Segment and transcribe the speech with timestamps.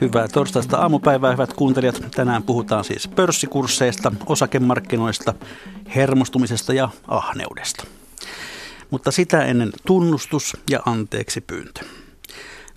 [0.00, 2.02] Hyvää torstaista aamupäivää, hyvät kuuntelijat.
[2.14, 5.34] Tänään puhutaan siis pörssikursseista, osakemarkkinoista,
[5.94, 7.84] hermostumisesta ja ahneudesta.
[8.90, 11.80] Mutta sitä ennen tunnustus ja anteeksi pyyntö.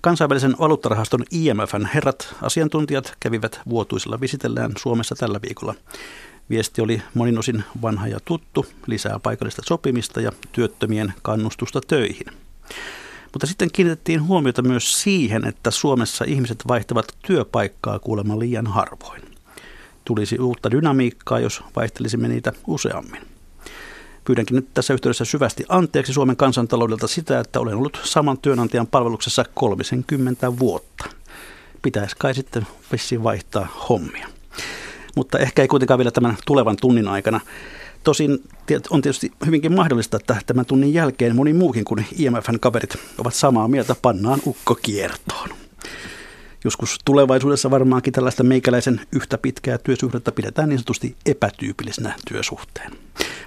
[0.00, 5.74] Kansainvälisen valuuttarahaston IMFn herrat asiantuntijat kävivät vuotuisella visitellään Suomessa tällä viikolla.
[6.50, 12.26] Viesti oli monin osin vanha ja tuttu, lisää paikallista sopimista ja työttömien kannustusta töihin.
[13.32, 19.22] Mutta sitten kiinnitettiin huomiota myös siihen, että Suomessa ihmiset vaihtavat työpaikkaa kuulemma liian harvoin.
[20.04, 23.22] Tulisi uutta dynamiikkaa, jos vaihtelisimme niitä useammin.
[24.24, 29.44] Pyydänkin nyt tässä yhteydessä syvästi anteeksi Suomen kansantaloudelta sitä, että olen ollut saman työnantajan palveluksessa
[29.54, 31.04] 30 vuotta.
[31.82, 34.28] Pitäisi kai sitten vissiin vaihtaa hommia.
[35.16, 37.40] Mutta ehkä ei kuitenkaan vielä tämän tulevan tunnin aikana.
[38.04, 38.38] Tosin
[38.90, 43.68] on tietysti hyvinkin mahdollista, että tämän tunnin jälkeen moni muukin kuin IMFn kaverit ovat samaa
[43.68, 45.48] mieltä, pannaan ukko kiertoon.
[46.64, 52.92] Joskus tulevaisuudessa varmaankin tällaista meikäläisen yhtä pitkää työsuhdetta pidetään niin sanotusti epätyypillisenä työsuhteen.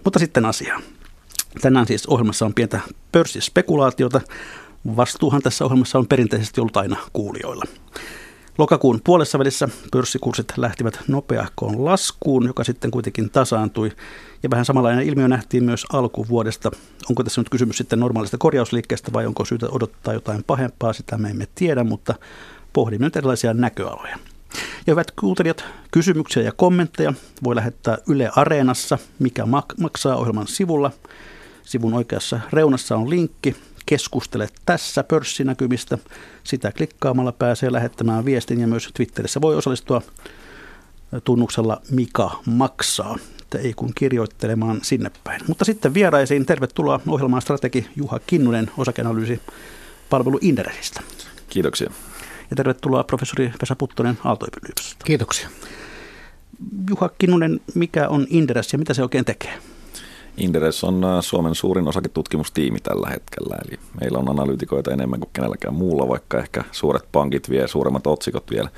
[0.04, 0.84] Mutta sitten asiaan.
[1.62, 2.80] Tänään siis ohjelmassa on pientä
[3.12, 4.22] pörssispekulaatiota.
[4.96, 7.66] Vastuuhan tässä ohjelmassa on perinteisesti ollut aina kuulijoilla.
[8.58, 13.92] Lokakuun puolessa välissä pörssikurssit lähtivät nopeahkoon laskuun, joka sitten kuitenkin tasaantui.
[14.44, 16.72] Ja vähän samanlainen ilmiö nähtiin myös alkuvuodesta.
[17.10, 21.30] Onko tässä nyt kysymys sitten normaalista korjausliikkeestä vai onko syytä odottaa jotain pahempaa, sitä me
[21.30, 22.16] emme tiedä, mutta
[22.74, 24.18] pohdimme nyt erilaisia näköaloja.
[24.88, 29.44] Ja hyvät kuuntelijat, kysymyksiä ja kommentteja voi lähettää Yle Areenassa, mikä
[29.80, 30.92] maksaa ohjelman sivulla.
[31.64, 33.56] Sivun oikeassa reunassa on linkki.
[33.86, 35.98] Keskustele tässä pörssinäkymistä.
[36.44, 40.02] Sitä klikkaamalla pääsee lähettämään viestin ja myös Twitterissä voi osallistua
[41.24, 43.18] tunnuksella Mika maksaa.
[43.42, 45.42] Että ei kun kirjoittelemaan sinne päin.
[45.48, 49.42] Mutta sitten vieraisiin tervetuloa ohjelmaan strategi Juha Kinnunen osakeanalyysi
[50.10, 51.02] palvelu Inderesistä.
[51.50, 51.92] Kiitoksia.
[52.50, 55.06] Ja tervetuloa professori Vesa Puttonen Aalto-yliopistosta.
[55.06, 55.50] Kiitoksia.
[56.90, 59.54] Juha Kinnunen, mikä on Inderes ja mitä se oikein tekee?
[60.38, 66.08] Inderes on Suomen suurin osaketutkimustiimi tällä hetkellä, eli meillä on analyytikoita enemmän kuin kenelläkään muulla,
[66.08, 68.70] vaikka ehkä suuret pankit vie suuremmat otsikot vielä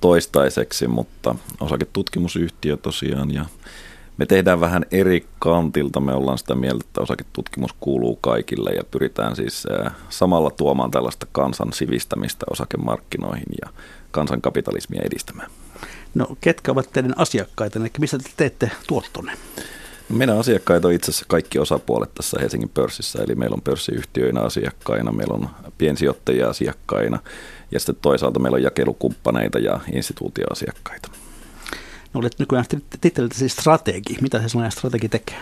[0.00, 3.44] toistaiseksi, mutta osaketutkimusyhtiö tosiaan ja
[4.16, 6.00] me tehdään vähän eri kantilta.
[6.00, 9.66] Me ollaan sitä mieltä, että osaketutkimus kuuluu kaikille ja pyritään siis
[10.08, 13.70] samalla tuomaan tällaista kansan sivistämistä osakemarkkinoihin ja
[14.10, 15.50] kansankapitalismia edistämään.
[16.14, 19.32] No ketkä ovat teidän asiakkaita, eli mistä te teette tuottonne?
[20.08, 25.12] Meidän asiakkaita on itse asiassa kaikki osapuolet tässä Helsingin pörssissä, eli meillä on pörssiyhtiöinä asiakkaina,
[25.12, 25.48] meillä on
[25.78, 27.18] piensijoittajia asiakkaina
[27.70, 31.08] ja sitten toisaalta meillä on jakelukumppaneita ja instituutioasiakkaita.
[32.14, 32.64] No olet nykyään
[33.00, 34.16] titteliltä siis strategi.
[34.20, 35.38] Mitä se sellainen strategi tekee?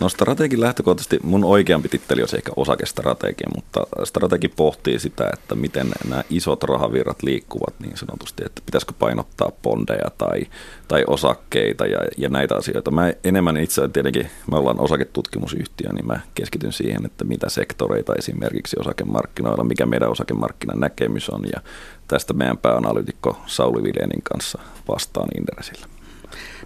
[0.00, 5.90] No strategin lähtökohtaisesti mun oikeampi titteli olisi ehkä osakestrategi, mutta strategi pohtii sitä, että miten
[6.08, 10.46] nämä isot rahavirrat liikkuvat niin sanotusti, että pitäisikö painottaa bondeja tai,
[10.88, 12.90] tai osakkeita ja, ja näitä asioita.
[12.90, 18.76] Mä enemmän itse tietenkin, me ollaan osaketutkimusyhtiö, niin mä keskityn siihen, että mitä sektoreita esimerkiksi
[18.80, 21.60] osakemarkkinoilla, mikä meidän osakemarkkinan näkemys on ja
[22.08, 25.97] tästä meidän pääanalyytikko Sauli Vilenin kanssa vastaan Inderesillä.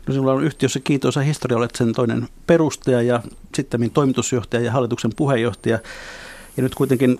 [0.06, 3.22] No sinulla on yhtiössä kiitoisa historia, olet sen toinen perustaja ja
[3.54, 5.78] sitten toimitusjohtaja ja hallituksen puheenjohtaja.
[6.56, 7.18] Ja nyt kuitenkin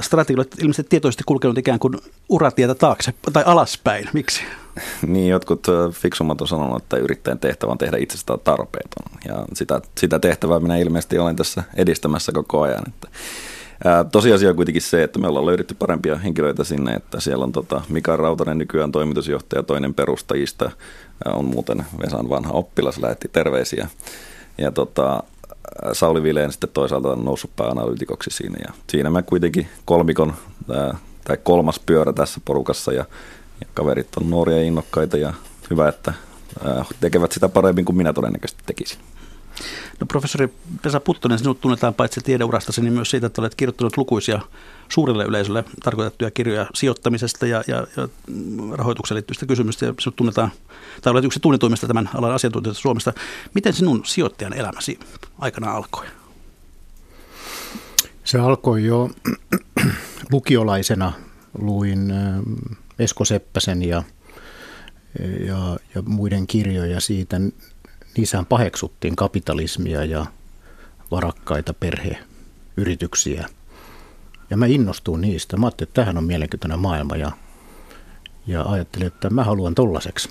[0.00, 1.94] strategia olet ilmeisesti tietoisesti kulkenut ikään kuin
[2.28, 4.08] uratietä taakse tai alaspäin.
[4.12, 4.42] Miksi?
[5.06, 9.20] Niin, jotkut fiksummat on sanonut, että yrittäjän tehtävä on tehdä itsestään tarpeeton.
[9.28, 12.82] Ja sitä, sitä tehtävää minä ilmeisesti olen tässä edistämässä koko ajan.
[12.88, 13.08] Että
[14.12, 17.82] Tosiasia on kuitenkin se, että me ollaan löydetty parempia henkilöitä sinne, että siellä on tota
[17.88, 20.70] Mika Rautanen nykyään toimitusjohtaja, toinen perustajista,
[21.26, 23.88] on muuten Vesan vanha oppilas, lähetti terveisiä.
[24.58, 25.22] Ja tota,
[25.92, 28.56] Sauli Vileen sitten toisaalta on noussut pääanalyytikoksi siinä.
[28.68, 30.34] Ja siinä mä kuitenkin kolmikon,
[31.24, 33.04] tai kolmas pyörä tässä porukassa ja,
[33.60, 35.32] ja kaverit on nuoria innokkaita ja
[35.70, 36.12] hyvä, että
[37.00, 38.98] tekevät sitä paremmin kuin minä todennäköisesti tekisin.
[40.00, 40.48] No professori
[40.82, 44.40] Pesa Puttonen, sinut tunnetaan paitsi tiedeurastasi, niin myös siitä, että olet kirjoittanut lukuisia
[44.88, 48.08] suurelle yleisölle tarkoitettuja kirjoja sijoittamisesta ja, ja, ja
[48.72, 49.86] rahoitukseen liittyvistä kysymyksistä.
[49.86, 50.52] Ja sinut tunnetaan,
[51.02, 53.12] tai olet yksi tunnetuimmista tämän alan asiantuntijoista Suomesta.
[53.54, 54.98] Miten sinun sijoittajan elämäsi
[55.38, 56.06] aikana alkoi?
[58.24, 59.10] Se alkoi jo
[60.32, 61.12] lukiolaisena.
[61.58, 62.12] Luin
[62.98, 64.02] Esko Seppäsen ja,
[65.46, 67.40] ja, ja muiden kirjoja siitä
[68.16, 70.26] niissähän paheksuttiin kapitalismia ja
[71.10, 73.48] varakkaita perheyrityksiä.
[74.50, 75.56] Ja mä innostuin niistä.
[75.56, 77.32] Mä ajattelin, että tähän on mielenkiintoinen maailma ja,
[78.46, 80.30] ja ajattelin, että mä haluan tollaseksi.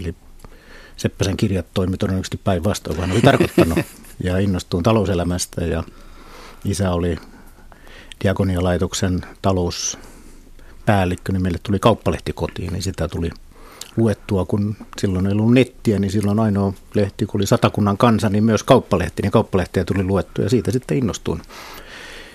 [0.00, 0.14] Eli
[0.96, 3.78] Seppäsen kirjat toimi todennäköisesti päinvastoin, vaan oli tarkoittanut.
[4.24, 5.84] Ja innostuin talouselämästä ja
[6.64, 7.16] isä oli
[8.24, 13.30] Diakonialaitoksen talouspäällikkö, niin meille tuli kauppalehti kotiin, niin sitä tuli
[13.96, 18.44] luettua, kun silloin ei ollut nettiä, niin silloin ainoa lehti, kun oli satakunnan kansa, niin
[18.44, 21.42] myös kauppalehti, niin kauppalehteä tuli luettua ja siitä sitten innostuin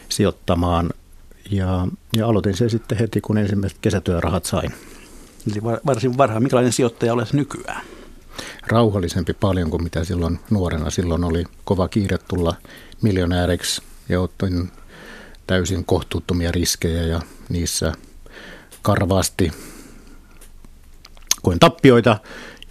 [0.09, 0.89] sijoittamaan.
[1.51, 1.87] Ja,
[2.17, 4.71] ja aloitin sen sitten heti, kun ensimmäiset kesätyörahat sain.
[5.51, 6.43] Eli varsin varhaan.
[6.43, 7.81] Minkälainen sijoittaja olet nykyään?
[8.67, 10.89] Rauhallisempi paljon kuin mitä silloin nuorena.
[10.89, 12.55] Silloin oli kova kiire tulla
[13.01, 14.71] miljonääriksi ja otin
[15.47, 17.93] täysin kohtuuttomia riskejä ja niissä
[18.81, 19.51] karvaasti
[21.41, 22.17] koin tappioita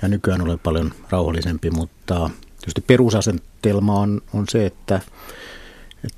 [0.03, 5.01] ja nykyään olen paljon rauhallisempi, mutta tietysti perusasentelma on, on se, että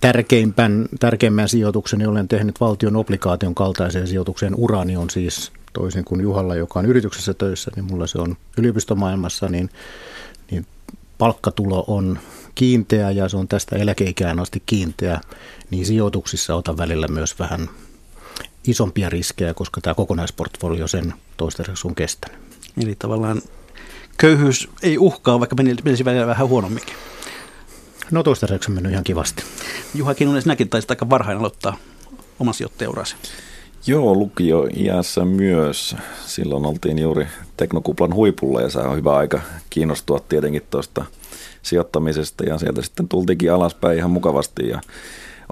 [0.00, 4.54] tärkeimpän, tärkeimmän sijoituksen olen tehnyt valtion obligaation kaltaiseen sijoitukseen.
[4.56, 9.48] Urani on siis toisin kuin Juhalla, joka on yrityksessä töissä, niin mulla se on yliopistomaailmassa,
[9.48, 9.70] niin,
[10.50, 10.66] niin
[11.18, 12.18] palkkatulo on
[12.54, 15.20] kiinteä ja se on tästä eläkeikään asti kiinteä,
[15.70, 17.68] niin sijoituksissa otan välillä myös vähän
[18.66, 22.38] isompia riskejä, koska tämä kokonaisportfolio sen toistaiseksi on kestänyt.
[22.82, 23.42] Eli tavallaan
[24.18, 26.94] köyhyys ei uhkaa, vaikka menisi välillä vähän huonomminkin.
[28.10, 29.42] No toistaiseksi on mennyt ihan kivasti.
[29.94, 31.76] Juha Kinnunen, sinäkin taisit aika varhain aloittaa
[32.38, 33.16] oman sijoittajaurasi.
[33.86, 35.96] Joo, lukio iässä myös.
[36.26, 37.26] Silloin oltiin juuri
[37.56, 41.04] teknokuplan huipulla ja se on hyvä aika kiinnostua tietenkin tuosta
[41.62, 44.80] sijoittamisesta ja sieltä sitten tultiinkin alaspäin ihan mukavasti ja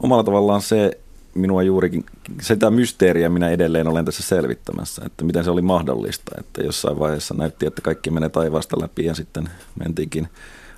[0.02, 0.99] omalla tavallaan se
[1.34, 2.04] minua juurikin,
[2.42, 7.34] sitä mysteeriä minä edelleen olen tässä selvittämässä, että miten se oli mahdollista, että jossain vaiheessa
[7.34, 9.48] näytti, että kaikki menee taivaasta läpi ja sitten
[9.78, 10.28] mentiinkin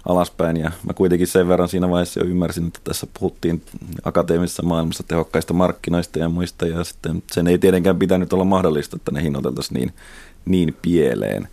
[0.09, 3.63] alaspäin ja mä kuitenkin sen verran siinä vaiheessa jo ymmärsin, että tässä puhuttiin
[4.05, 9.13] akateemisessa maailmassa tehokkaista markkinoista ja muista ja sitten sen ei tietenkään pitänyt olla mahdollista, että
[9.13, 9.93] ne hinnoiteltaisiin niin,
[10.45, 11.49] niin pieleen.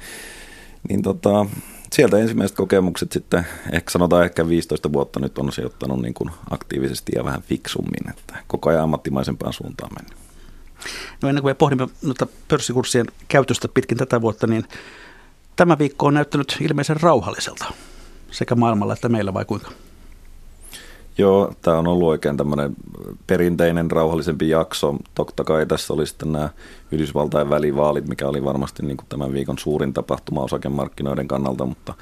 [0.89, 1.45] Niin tota,
[1.93, 7.11] sieltä ensimmäiset kokemukset sitten, ehkä sanotaan ehkä 15 vuotta nyt on sijoittanut niin kuin aktiivisesti
[7.15, 10.17] ja vähän fiksummin, että koko ajan ammattimaisempaan suuntaan mennyt.
[11.21, 14.65] No ennen kuin me pohdimme noita pörssikurssien käytöstä pitkin tätä vuotta, niin
[15.55, 17.65] tämä viikko on näyttänyt ilmeisen rauhalliselta
[18.31, 19.71] sekä maailmalla että meillä vai kuinka?
[21.19, 22.75] Joo, tämä on ollut oikein tämmöinen
[23.27, 24.95] perinteinen rauhallisempi jakso.
[25.15, 26.49] Totta kai tässä oli sitten nämä
[26.91, 31.93] Yhdysvaltain välivaalit, mikä oli varmasti niin kuin tämän viikon suurin tapahtuma osakemarkkinoiden kannalta, mutta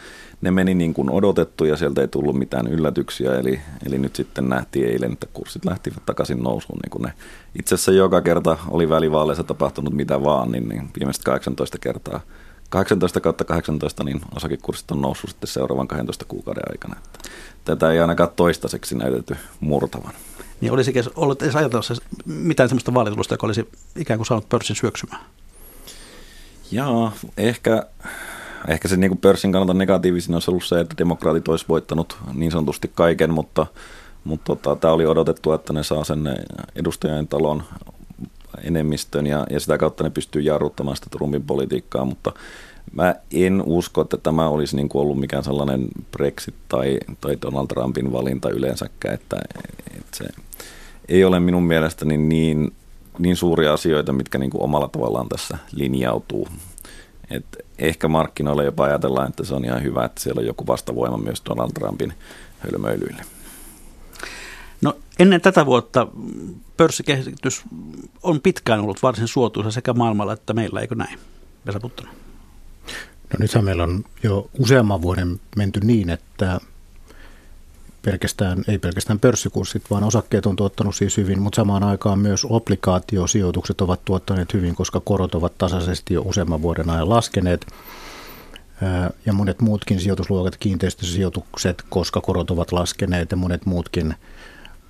[0.42, 3.36] ne meni niin kuin odotettu ja sieltä ei tullut mitään yllätyksiä.
[3.36, 6.80] Eli, eli nyt sitten nähtiin eilen, että kurssit lähtivät takaisin nousuun.
[6.84, 7.14] Niin kuin ne
[7.60, 12.22] itse asiassa joka kerta oli välivaaleissa tapahtunut mitä vaan, niin, niin viimeiset 18 kertaa
[12.70, 16.96] 18 kautta 18, niin osakekurssit on noussut sitten seuraavan 12 kuukauden aikana.
[17.68, 20.14] Tätä ei ainakaan toistaiseksi näytetty murtavan.
[20.62, 25.22] Niin olisikin ollut edes ajatellut mitään sellaista vaalitulosta, joka olisi ikään kuin saanut pörssin syöksymään?
[26.72, 27.86] Joo, ehkä,
[28.68, 32.52] ehkä se niin kuin pörssin kannalta negatiivisin olisi ollut se, että demokraatit olisi voittanut niin
[32.52, 33.66] sanotusti kaiken, mutta,
[34.24, 36.36] mutta tota, tämä oli odotettu, että ne saa sen
[36.76, 37.64] edustajien talon
[38.64, 42.32] enemmistön ja, ja sitä kautta ne pystyy jarruttamaan sitä Trumpin politiikkaa, mutta
[42.94, 47.68] mä en usko, että tämä olisi niin kuin ollut mikään sellainen Brexit tai, tai Donald
[47.68, 49.38] Trumpin valinta yleensäkään, että,
[49.98, 50.26] että se
[51.10, 52.74] ei ole minun mielestäni niin,
[53.20, 56.48] niin suuria asioita, mitkä niin kuin omalla tavallaan tässä linjautuu.
[57.30, 57.46] Et
[57.80, 61.42] ehkä markkinoilla jopa ajatellaan, että se on ihan hyvä, että siellä on joku vastavoima myös
[61.50, 62.14] Donald Trumpin
[62.60, 63.22] hölmöilyille.
[64.82, 66.08] No ennen tätä vuotta
[66.78, 67.64] pörssikehitys
[68.24, 71.20] on pitkään ollut varsin suotuisa sekä maailmalla että meillä, eikö näin?
[71.66, 72.27] Vesa Puttonen.
[73.34, 76.60] No nythän meillä on jo useamman vuoden menty niin, että
[78.02, 83.82] pelkästään, ei pelkästään pörssikurssit, vaan osakkeet on tuottanut siis hyvin, mutta samaan aikaan myös obligaatiosijoitukset
[83.82, 87.68] ovat tuottaneet hyvin, koska korot ovat tasaisesti jo useamman vuoden ajan laskeneet.
[89.26, 94.16] Ja monet muutkin sijoitusluokat, kiinteistösijoitukset, koska korot ovat laskeneet ja monet muutkin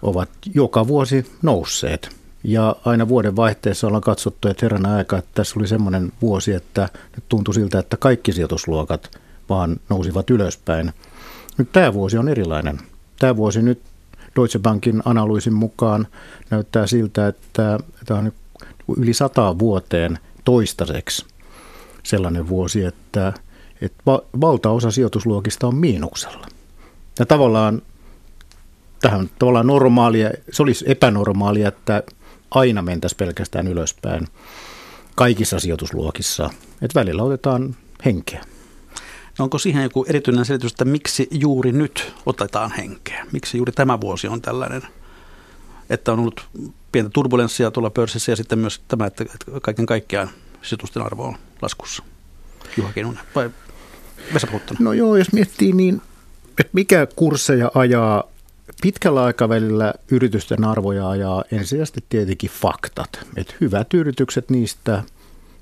[0.01, 2.15] ovat joka vuosi nousseet.
[2.44, 6.89] Ja aina vuoden vaihteessa ollaan katsottu, että herran aika, että tässä oli semmoinen vuosi, että
[7.15, 9.12] nyt tuntui siltä, että kaikki sijoitusluokat
[9.50, 10.94] vaan nousivat ylöspäin.
[11.58, 12.79] Nyt tämä vuosi on erilainen.
[13.20, 13.82] Tämä vuosi nyt
[14.36, 16.08] Deutsche Bankin analyysin mukaan
[16.50, 18.32] näyttää siltä, että tämä on
[18.98, 21.25] yli sata vuoteen toistaiseksi
[22.03, 23.34] sellainen vuosi, että,
[23.82, 24.03] että
[24.41, 26.48] valtaosa sijoitusluokista on miinuksella.
[27.20, 27.82] Ja tavallaan
[29.01, 32.03] tähän tavallaan normaalia, se olisi epänormaalia, että
[32.51, 34.27] aina mentäisiin pelkästään ylöspäin
[35.16, 36.50] kaikissa sijoitusluokissa.
[36.82, 37.75] Että välillä otetaan
[38.06, 38.44] henkeä.
[39.39, 43.25] No onko siihen joku erityinen selitys, että miksi juuri nyt otetaan henkeä?
[43.32, 44.82] Miksi juuri tämä vuosi on tällainen,
[45.89, 46.48] että on ollut
[46.92, 49.25] pientä turbulenssia tuolla pörssissä ja sitten myös tämä, että
[49.62, 50.30] kaiken kaikkiaan
[50.62, 52.04] sijoitusten arvo on laskussa?
[52.77, 53.50] Juha Kinnunen vai
[54.34, 54.48] Vesa
[54.80, 56.01] No joo, jos miettii niin,
[56.60, 58.24] että mikä kursseja ajaa
[58.81, 63.19] pitkällä aikavälillä yritysten arvoja ajaa ensisijaisesti tietenkin faktat.
[63.36, 65.03] Että hyvät yritykset niistä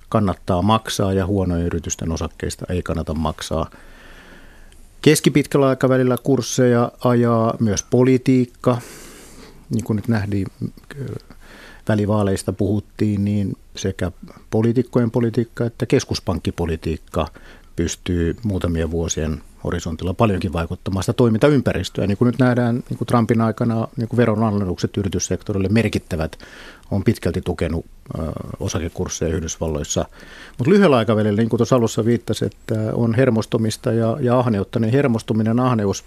[0.10, 3.70] kannattaa maksaa ja huonojen yritysten osakkeista ei kannata maksaa.
[5.02, 8.78] Keskipitkällä aikavälillä kursseja ajaa myös politiikka.
[9.70, 10.48] Niin kuin nyt nähtiin,
[11.90, 14.12] välivaaleista puhuttiin, niin sekä
[14.50, 17.28] poliitikkojen politiikka että keskuspankkipolitiikka
[17.76, 22.08] pystyy muutamien vuosien horisontilla paljonkin vaikuttamaan sitä toimintaympäristöä.
[22.08, 26.40] Niin kuin nyt nähdään niin kuin Trumpin aikana niin kuin veronalennukset yrityssektorille merkittävät
[26.92, 27.86] on pitkälti tukenut
[28.60, 30.06] osakekursseja Yhdysvalloissa.
[30.58, 34.94] Mutta lyhyellä aikavälillä, niin kuin tuossa alussa viittasi, että on hermostumista ja, ja ahneutta, niin
[34.94, 36.04] hermostuminen ahneus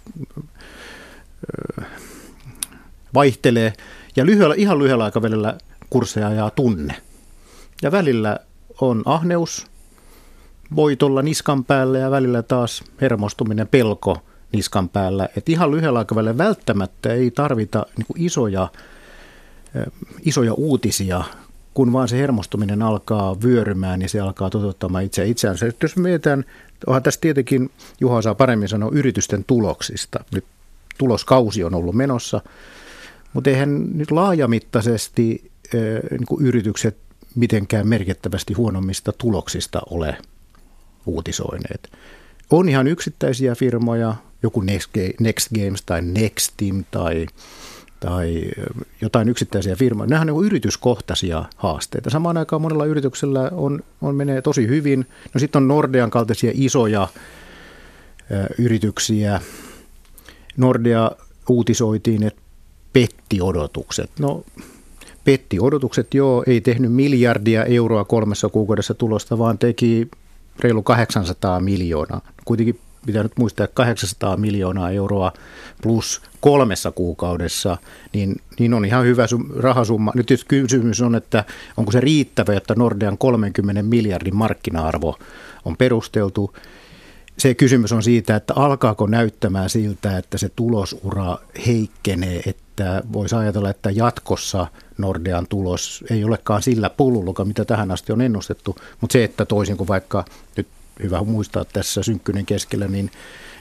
[3.15, 3.73] vaihtelee.
[4.17, 5.59] Ja lyhyellä, ihan lyhyellä aikavälillä
[5.91, 6.95] kursseja ajaa tunne.
[7.83, 8.39] Ja välillä
[8.81, 9.67] on ahneus,
[10.77, 14.19] voitolla niskan päällä ja välillä taas hermostuminen, pelko
[14.53, 15.29] niskan päällä.
[15.37, 18.69] Et ihan lyhyellä aikavälillä välttämättä ei tarvita niin isoja,
[20.23, 21.23] isoja uutisia,
[21.75, 25.67] kun vaan se hermostuminen alkaa vyörymään, niin se alkaa toteuttamaan itse itseänsä.
[25.83, 26.45] Jos mietitään,
[26.87, 27.71] onhan tässä tietenkin,
[28.01, 30.25] Juha saa paremmin sanoa, yritysten tuloksista.
[30.35, 30.45] Nyt
[30.99, 32.41] tuloskausi on ollut menossa,
[33.33, 35.51] mutta eihän nyt laajamittaisesti
[36.11, 36.97] niin yritykset
[37.35, 40.17] mitenkään merkittävästi huonommista tuloksista ole
[41.09, 41.91] uutisoineet.
[42.51, 44.61] On ihan yksittäisiä firmoja, joku
[45.21, 47.27] Next Games tai Next Team tai,
[48.01, 48.45] tai
[49.01, 50.11] jotain yksittäisiä firmoja.
[50.11, 52.11] Nämä on niin yrityskohtaisia haasteita.
[52.11, 55.07] Samaan aikaan monella yrityksellä on, on menee tosi hyvin.
[55.35, 57.09] No sitten on Nordean kaltaisia isoja ä,
[58.59, 59.41] yrityksiä.
[60.57, 61.11] Nordea
[61.49, 62.41] uutisoitiin, että
[62.93, 64.11] petti odotukset.
[64.19, 64.45] No
[65.25, 70.09] petti odotukset, joo, ei tehnyt miljardia euroa kolmessa kuukaudessa tulosta, vaan teki
[70.61, 72.21] reilu 800 miljoonaa.
[72.45, 75.33] Kuitenkin pitää nyt muistaa, että 800 miljoonaa euroa
[75.83, 77.79] plus kolmessa kuukaudessa,
[78.13, 80.13] niin, niin on ihan hyvä rahasumma.
[80.15, 81.45] Nyt jos kysymys on, että
[81.77, 85.19] onko se riittävä, että Nordean 30 miljardin markkina-arvo
[85.65, 86.55] on perusteltu.
[87.39, 93.71] Se kysymys on siitä, että alkaako näyttämään siltä, että se tulosura heikkenee, että voisi ajatella,
[93.71, 94.67] että jatkossa–
[94.99, 99.77] Nordean tulos ei olekaan sillä pullulla, mitä tähän asti on ennustettu, mutta se, että toisin
[99.77, 100.25] kuin vaikka
[100.57, 100.67] nyt
[101.03, 103.11] hyvä muistaa tässä synkkynen keskellä, niin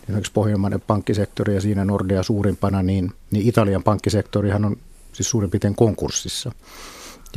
[0.04, 4.78] esimerkiksi pohjoismainen pankkisektori ja siinä Nordea suurimpana, niin, niin Italian pankkisektorihan on
[5.14, 6.52] siis suurin piirtein konkurssissa.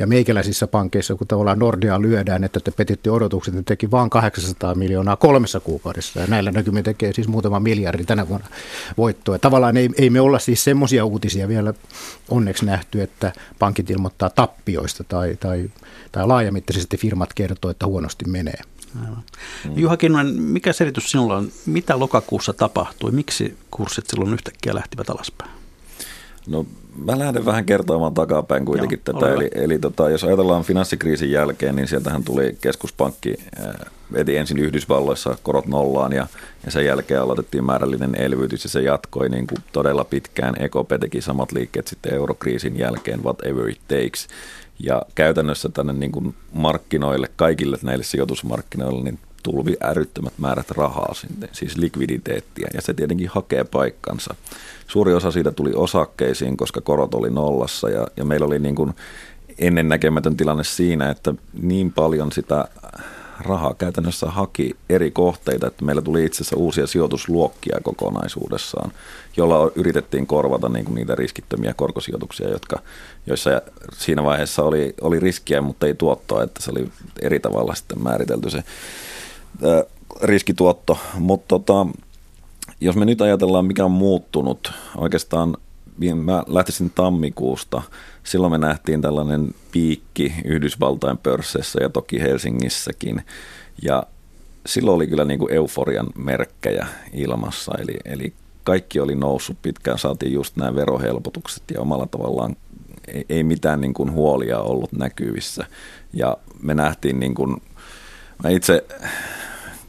[0.01, 4.75] Ja meikäläisissä pankeissa, kun tavallaan Nordea lyödään, että te petitte odotukset, ne teki vain 800
[4.75, 6.21] miljoonaa kolmessa kuukaudessa.
[6.21, 8.47] Ja näillä näkymin tekee siis muutama miljardi tänä vuonna
[8.97, 9.39] voittoa.
[9.39, 11.75] Tavallaan ei, ei me olla siis semmoisia uutisia vielä
[12.29, 15.71] onneksi nähty, että pankit ilmoittaa tappioista tai, tai,
[16.13, 18.61] tai laajamittaisesti firmat kertoo, että huonosti menee.
[19.01, 19.23] Aivan.
[19.77, 21.49] Juha Kinnunen, mikä selitys sinulla on?
[21.67, 23.11] Mitä lokakuussa tapahtui?
[23.11, 25.60] Miksi kurssit silloin yhtäkkiä lähtivät alaspäin?
[26.47, 26.67] No
[27.05, 29.35] mä lähden vähän kertomaan takapäin kuitenkin Joo, tätä.
[29.35, 33.37] Eli, eli tota, jos ajatellaan finanssikriisin jälkeen, niin sieltähän tuli keskuspankki,
[34.13, 36.27] veti ensin Yhdysvalloissa korot nollaan ja,
[36.65, 40.55] ja sen jälkeen aloitettiin määrällinen elvytys ja se jatkoi niin kuin todella pitkään.
[40.59, 44.29] EKP teki samat liikkeet sitten eurokriisin jälkeen, whatever it takes.
[44.79, 51.49] Ja käytännössä tänne niin kuin markkinoille, kaikille näille sijoitusmarkkinoille, niin tulvi äryttömät määrät rahaa sinne,
[51.53, 54.35] siis likviditeettiä, ja se tietenkin hakee paikkansa.
[54.87, 58.95] Suuri osa siitä tuli osakkeisiin, koska korot oli nollassa, ja, ja meillä oli niin kuin
[59.59, 62.69] ennennäkemätön tilanne siinä, että niin paljon sitä
[63.41, 68.93] rahaa käytännössä haki eri kohteita, että meillä tuli itse asiassa uusia sijoitusluokkia kokonaisuudessaan,
[69.37, 72.79] jolla yritettiin korvata niin kuin niitä riskittömiä korkosijoituksia, jotka,
[73.27, 76.89] joissa siinä vaiheessa oli, oli riskiä, mutta ei tuottoa, että se oli
[77.23, 78.65] eri tavalla sitten määritelty se
[80.23, 80.99] riskituotto.
[81.19, 81.87] Mutta tota,
[82.81, 85.57] jos me nyt ajatellaan, mikä on muuttunut, oikeastaan
[86.15, 87.83] mä lähtisin tammikuusta,
[88.25, 93.23] silloin me nähtiin tällainen piikki Yhdysvaltain pörsseissä ja toki Helsingissäkin.
[93.83, 94.03] Ja
[94.67, 98.33] silloin oli kyllä niin kuin euforian merkkejä ilmassa, eli, eli
[98.65, 102.57] kaikki oli noussut pitkään, saatiin just nämä verohelpotukset ja omalla tavallaan
[103.09, 105.67] ei, ei mitään niin kuin huolia ollut näkyvissä.
[106.13, 107.63] Ja me nähtiin, niin kuin,
[108.45, 108.85] mä itse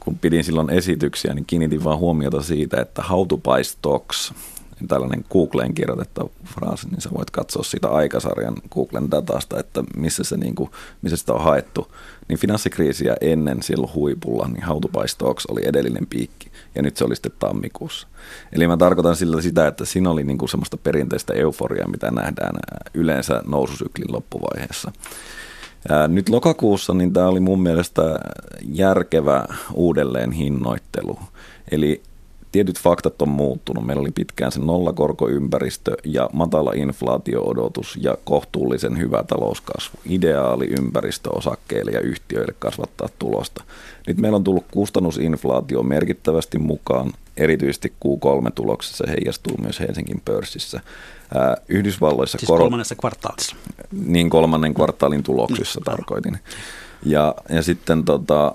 [0.04, 4.34] kun pidin silloin esityksiä, niin kiinnitin vaan huomiota siitä, että how to buy stocks,
[4.88, 10.36] tällainen Googleen kirjoitettava fraasi, niin sä voit katsoa sitä aikasarjan Googlen datasta, että missä, se,
[10.36, 10.70] niin kuin,
[11.02, 11.92] missä sitä on haettu.
[12.28, 16.96] Niin finanssikriisiä ennen silloin huipulla, niin How to Buy Stocks oli edellinen piikki, ja nyt
[16.96, 18.06] se oli sitten tammikuussa.
[18.52, 22.54] Eli mä tarkoitan sillä sitä, että siinä oli niin kuin semmoista perinteistä euforiaa, mitä nähdään
[22.94, 24.92] yleensä noususyklin loppuvaiheessa.
[26.08, 28.18] Nyt lokakuussa niin tämä oli mun mielestä
[28.72, 31.18] järkevä uudelleen hinnoittelu.
[31.70, 32.02] Eli
[32.52, 33.86] tietyt faktat on muuttunut.
[33.86, 39.98] Meillä oli pitkään se nollakorkoympäristö ja matala inflaatio-odotus ja kohtuullisen hyvä talouskasvu.
[40.04, 43.64] Ideaali ympäristö osakkeille ja yhtiöille kasvattaa tulosta.
[44.06, 47.12] Nyt meillä on tullut kustannusinflaatio merkittävästi mukaan.
[47.36, 50.80] Erityisesti Q3-tuloksessa heijastuu myös Helsingin pörssissä.
[51.68, 53.56] Yhdysvalloissa siis korot, kolmannessa kvartaalissa.
[53.92, 56.38] Niin kolmannen kvartaalin tuloksissa mm, tarkoitin.
[57.06, 58.54] Ja, ja sitten tota,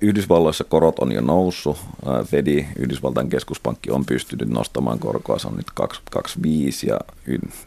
[0.00, 1.76] Yhdysvalloissa korot on jo noussut.
[2.24, 5.38] Fedi, Yhdysvaltain keskuspankki, on pystynyt nostamaan korkoa.
[5.38, 6.46] Se on nyt 2,5
[6.86, 7.00] ja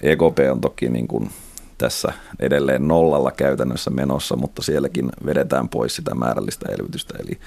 [0.02, 1.30] EKP on toki niin kuin
[1.78, 7.14] tässä edelleen nollalla käytännössä menossa, mutta sielläkin vedetään pois sitä määrällistä elvytystä.
[7.20, 7.40] Eli,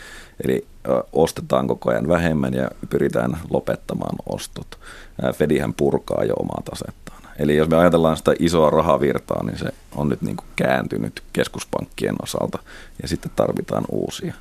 [0.45, 0.67] eli
[1.13, 4.79] ostetaan koko ajan vähemmän ja pyritään lopettamaan ostot.
[5.35, 7.23] Fedihän purkaa jo omaa tasettaan.
[7.39, 12.15] Eli jos me ajatellaan sitä isoa rahavirtaa, niin se on nyt niin kuin kääntynyt keskuspankkien
[12.23, 12.59] osalta
[13.03, 14.35] ja sitten tarvitaan uusia.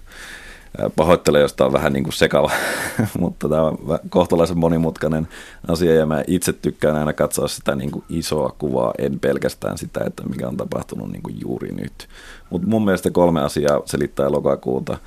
[0.95, 2.51] Pahoittelen, jos tämä on vähän niin kuin sekava,
[3.19, 3.77] mutta tämä on
[4.09, 5.27] kohtalaisen monimutkainen
[5.67, 10.03] asia ja mä itse tykkään aina katsoa sitä niin kuin isoa kuvaa, en pelkästään sitä,
[10.07, 12.07] että mikä on tapahtunut niin kuin juuri nyt.
[12.49, 14.97] Mutta mun mielestä kolme asiaa selittää lokakuuta.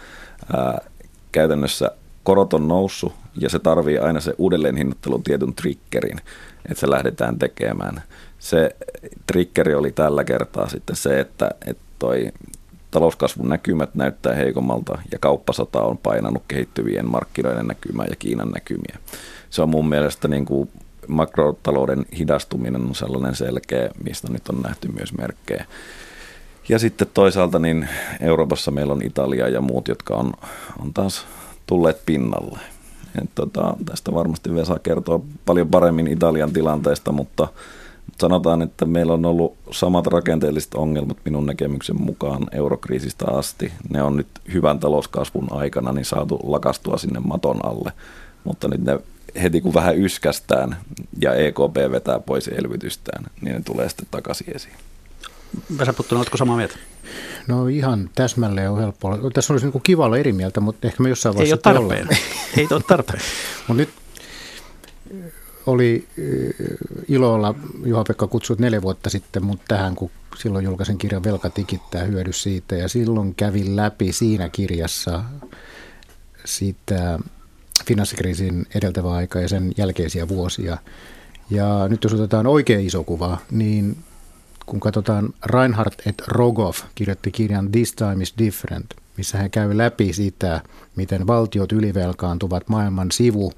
[0.56, 0.78] Ää,
[1.32, 1.90] käytännössä
[2.22, 6.18] korot on noussut ja se tarvii aina se uudelleenhinnoittelun tietyn triggerin,
[6.68, 8.02] että se lähdetään tekemään.
[8.38, 8.76] Se
[9.26, 12.32] triggeri oli tällä kertaa sitten se, että, että toi
[12.92, 18.98] talouskasvun näkymät näyttää heikommalta ja kauppasota on painanut kehittyvien markkinoiden näkymää ja Kiinan näkymiä.
[19.50, 20.68] Se on mun mielestä niin kuin
[21.08, 25.66] makrotalouden hidastuminen on sellainen selkeä, mistä nyt on nähty myös merkkejä.
[26.68, 27.88] Ja sitten toisaalta niin
[28.20, 30.32] Euroopassa meillä on Italia ja muut, jotka on,
[30.82, 31.26] on taas
[31.66, 32.58] tulleet pinnalle.
[33.22, 37.48] Et tota, tästä varmasti Vesa kertoo paljon paremmin Italian tilanteesta, mutta
[38.20, 43.72] sanotaan, että meillä on ollut samat rakenteelliset ongelmat minun näkemyksen mukaan eurokriisistä asti.
[43.90, 47.92] Ne on nyt hyvän talouskasvun aikana niin saatu lakastua sinne maton alle,
[48.44, 48.98] mutta nyt ne
[49.42, 50.76] heti kun vähän yskästään
[51.20, 54.74] ja EKP vetää pois elvytystään, niin ne tulee sitten takaisin esiin.
[55.78, 56.74] Vesa Puttunen, oletko samaa mieltä?
[57.48, 59.18] No ihan täsmälleen on helppoa.
[59.34, 61.70] Tässä olisi niin kiva olla eri mieltä, mutta ehkä me jossain vaiheessa...
[61.70, 62.08] Ei ole tarpeen.
[62.56, 63.20] Ei ole tarpeen.
[63.68, 63.88] mutta nyt
[65.66, 66.08] oli
[67.08, 72.04] ilo olla Juha-Pekka kutsut neljä vuotta sitten mutta tähän, kun silloin julkaisen kirjan Velka tikittää
[72.04, 72.76] hyödy siitä.
[72.76, 75.24] Ja silloin kävin läpi siinä kirjassa
[76.44, 77.18] siitä
[77.86, 80.76] finanssikriisin edeltävää aikaa ja sen jälkeisiä vuosia.
[81.50, 83.96] Ja nyt jos otetaan oikein iso kuva, niin
[84.66, 90.12] kun katsotaan Reinhard et Rogoff kirjoitti kirjan This Time is Different, missä hän käy läpi
[90.12, 90.60] sitä,
[90.96, 93.52] miten valtiot ylivelkaantuvat maailman sivu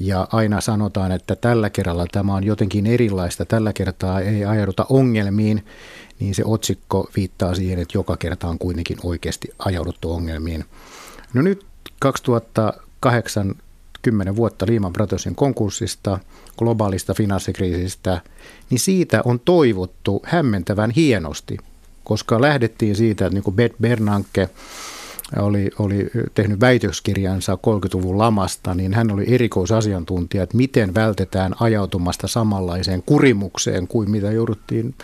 [0.00, 5.64] ja aina sanotaan, että tällä kerralla tämä on jotenkin erilaista, tällä kertaa ei ajauduta ongelmiin,
[6.20, 10.64] niin se otsikko viittaa siihen, että joka kerta on kuitenkin oikeasti ajauduttu ongelmiin.
[11.34, 11.66] No nyt
[11.98, 13.54] 2008
[14.02, 16.18] 10 vuotta Lehman Brothersin konkurssista,
[16.58, 18.20] globaalista finanssikriisistä,
[18.70, 21.56] niin siitä on toivottu hämmentävän hienosti,
[22.04, 24.48] koska lähdettiin siitä, että niin kuin Bernanke
[25.38, 33.02] oli, oli tehnyt väitöskirjansa 30-luvun lamasta, niin hän oli erikoisasiantuntija, että miten vältetään ajautumasta samanlaiseen
[33.06, 34.94] kurimukseen kuin mitä jouduttiin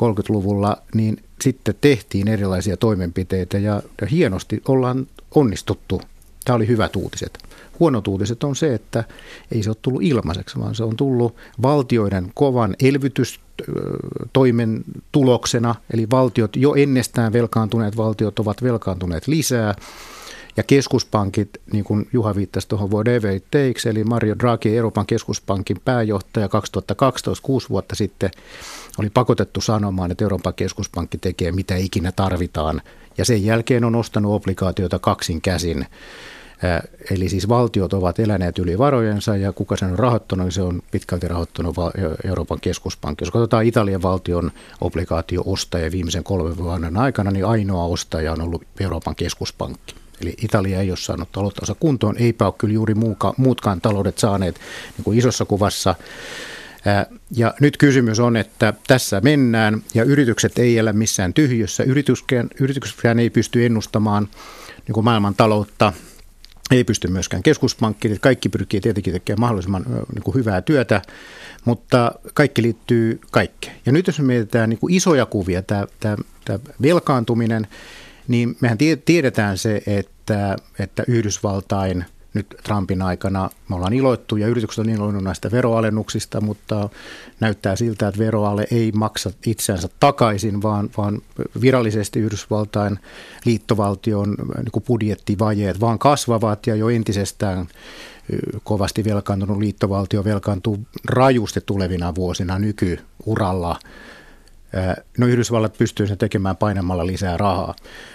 [0.00, 6.02] 30-luvulla, niin sitten tehtiin erilaisia toimenpiteitä ja, ja hienosti ollaan onnistuttu.
[6.44, 7.47] Tämä oli hyvät uutiset.
[7.80, 9.04] Huonot uutiset on se, että
[9.52, 15.74] ei se ole tullut ilmaiseksi, vaan se on tullut valtioiden kovan elvytystoimen tuloksena.
[15.94, 19.74] Eli valtiot, jo ennestään velkaantuneet valtiot ovat velkaantuneet lisää.
[20.56, 26.48] Ja keskuspankit, niin kuin Juha viittasi tuohon whatever takes, eli Mario Draghi, Euroopan keskuspankin pääjohtaja
[26.48, 28.30] 2012, kuusi vuotta sitten,
[28.98, 32.82] oli pakotettu sanomaan, että Euroopan keskuspankki tekee mitä ikinä tarvitaan.
[33.18, 35.86] Ja sen jälkeen on ostanut obligaatioita kaksin käsin
[37.10, 40.82] Eli siis valtiot ovat eläneet yli varojensa ja kuka sen on rahoittanut, niin se on
[40.90, 41.76] pitkälti rahoittanut
[42.24, 43.22] Euroopan keskuspankki.
[43.22, 49.16] Jos katsotaan Italian valtion obligaatio-ostaja viimeisen kolmen vuoden aikana, niin ainoa ostaja on ollut Euroopan
[49.16, 49.94] keskuspankki.
[50.20, 54.60] Eli Italia ei ole saanut talouttansa kuntoon, eipä ole kyllä juuri muuka, muutkaan taloudet saaneet
[54.96, 55.94] niin kuin isossa kuvassa.
[57.36, 61.82] Ja nyt kysymys on, että tässä mennään ja yritykset ei elä missään tyhjössä.
[61.82, 64.28] Yrityskään, yritykset ei pysty ennustamaan
[64.86, 65.92] niin kuin maailman taloutta
[66.70, 68.18] ei pysty myöskään keskuspankki.
[68.20, 71.02] Kaikki pyrkii tietenkin tekemään mahdollisimman niin kuin hyvää työtä,
[71.64, 73.76] mutta kaikki liittyy kaikkeen.
[73.86, 77.66] Ja nyt jos me mietitään niin kuin isoja kuvia, tämä, tämä, tämä velkaantuminen,
[78.28, 83.50] niin mehän tiedetään se, että, että Yhdysvaltain– nyt Trumpin aikana.
[83.68, 86.88] Me ollaan iloittu ja yritykset on iloinnut näistä veroalennuksista, mutta
[87.40, 91.22] näyttää siltä, että veroale ei maksa itseänsä takaisin, vaan, vaan
[91.60, 92.98] virallisesti Yhdysvaltain
[93.44, 97.68] liittovaltion niin budjettivajeet vaan kasvavat ja jo entisestään
[98.64, 103.78] kovasti velkaantunut liittovaltio velkaantuu rajusti tulevina vuosina nykyuralla
[105.18, 107.74] No Yhdysvallat pystyy sen tekemään painamalla lisää rahaa,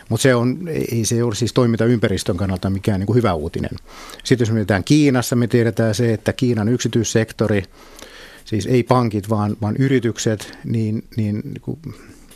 [0.10, 0.60] mutta se on,
[0.92, 3.72] ei se ole siis toimintaympäristön kannalta mikään niin kuin hyvä uutinen.
[4.24, 7.64] Sitten jos mietitään Kiinassa, me tiedetään se, että Kiinan yksityissektori,
[8.46, 11.80] siis ei pankit, vaan, vaan yritykset, niin, niin, niin kuin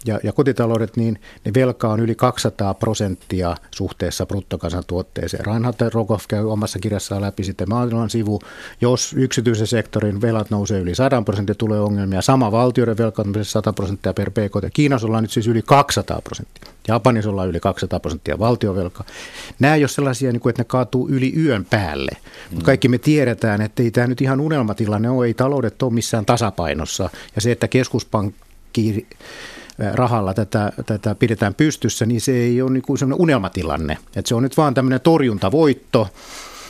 [0.07, 5.45] ja, ja kotitaloudet, niin ne velkaa on yli 200 prosenttia suhteessa bruttokansantuotteeseen.
[5.45, 8.39] Reinhard Rokov käy omassa kirjassaan läpi sitten maailman sivu.
[8.81, 12.21] Jos yksityisen sektorin velat nousee yli 100 prosenttia, tulee ongelmia.
[12.21, 14.73] Sama valtioiden velkaantumisessa 100 prosenttia per PKT.
[14.73, 16.71] Kiinassa ollaan nyt siis yli 200 prosenttia.
[16.87, 19.03] Japanissa ollaan yli 200 prosenttia valtiovelka.
[19.59, 22.11] Nämä ei ole sellaisia, niin että ne kaatuu yli yön päälle.
[22.51, 25.25] Mutta kaikki me tiedetään, että ei tämä nyt ihan unelmatilanne ole.
[25.25, 27.09] Ei taloudet ole missään tasapainossa.
[27.35, 29.07] Ja se, että keskuspankki
[29.93, 33.97] rahalla tätä, tätä pidetään pystyssä, niin se ei ole niin sellainen unelmatilanne.
[34.15, 36.07] Että se on nyt vaan tämmöinen torjuntavoitto,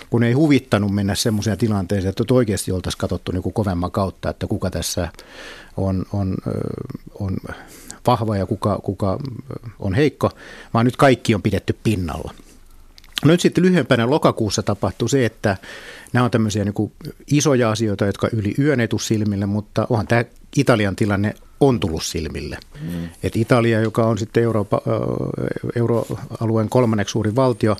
[0.09, 4.69] kun ei huvittanut mennä semmoiseen tilanteeseen, että oikeasti oltaisiin katsottu niin kovemman kautta, että kuka
[4.69, 5.09] tässä
[5.77, 6.35] on, on,
[7.19, 7.37] on
[8.07, 9.19] vahva ja kuka, kuka
[9.79, 10.31] on heikko,
[10.73, 12.33] vaan nyt kaikki on pidetty pinnalla.
[13.25, 15.57] No nyt sitten lyhyempänä lokakuussa tapahtui se, että
[16.13, 16.91] nämä on tämmöisiä niin kuin
[17.31, 22.57] isoja asioita, jotka yli yön silmille, mutta onhan tämä Italian tilanne on tullut silmille.
[22.81, 23.09] Mm.
[23.23, 24.81] Et Italia, joka on sitten Eurooppa,
[25.75, 27.77] euroalueen kolmanneksi suuri valtio,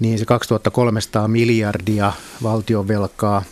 [0.00, 2.12] niin se 2300 miljardia
[2.42, 3.42] valtion velkaa,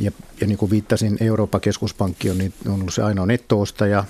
[0.00, 4.04] ja, ja niin kuin viittasin, Euroopan keskuspankki on, niin on ollut se ainoa nettoostaja,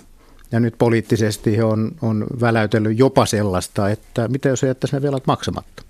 [0.52, 5.02] ja nyt poliittisesti he on, on väläytellyt jopa sellaista, että mitä jos he jättäisi ne
[5.02, 5.82] velat maksamatta.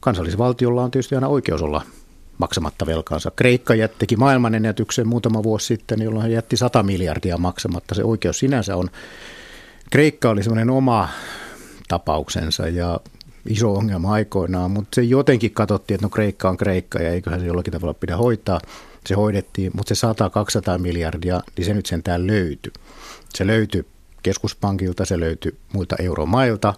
[0.00, 1.82] Kansallisvaltiolla on tietysti aina oikeus olla
[2.40, 3.30] maksamatta velkaansa.
[3.36, 7.94] Kreikka jättikin maailmanennätyksen muutama vuosi sitten, jolloin hän jätti 100 miljardia maksamatta.
[7.94, 8.90] Se oikeus sinänsä on.
[9.90, 11.08] Kreikka oli semmoinen oma
[11.88, 13.00] tapauksensa ja
[13.48, 17.46] iso ongelma aikoinaan, mutta se jotenkin katsottiin, että no Kreikka on Kreikka ja eiköhän se
[17.46, 18.60] jollakin tavalla pidä hoitaa.
[19.06, 20.06] Se hoidettiin, mutta se
[20.76, 22.72] 100-200 miljardia, niin se nyt sentään löytyi.
[23.34, 23.86] Se löytyi
[24.22, 26.74] keskuspankilta, se löytyi muilta euromailta,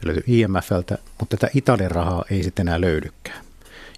[0.00, 3.44] se löytyi IMFltä, mutta tätä Italian rahaa ei sitten enää löydykään.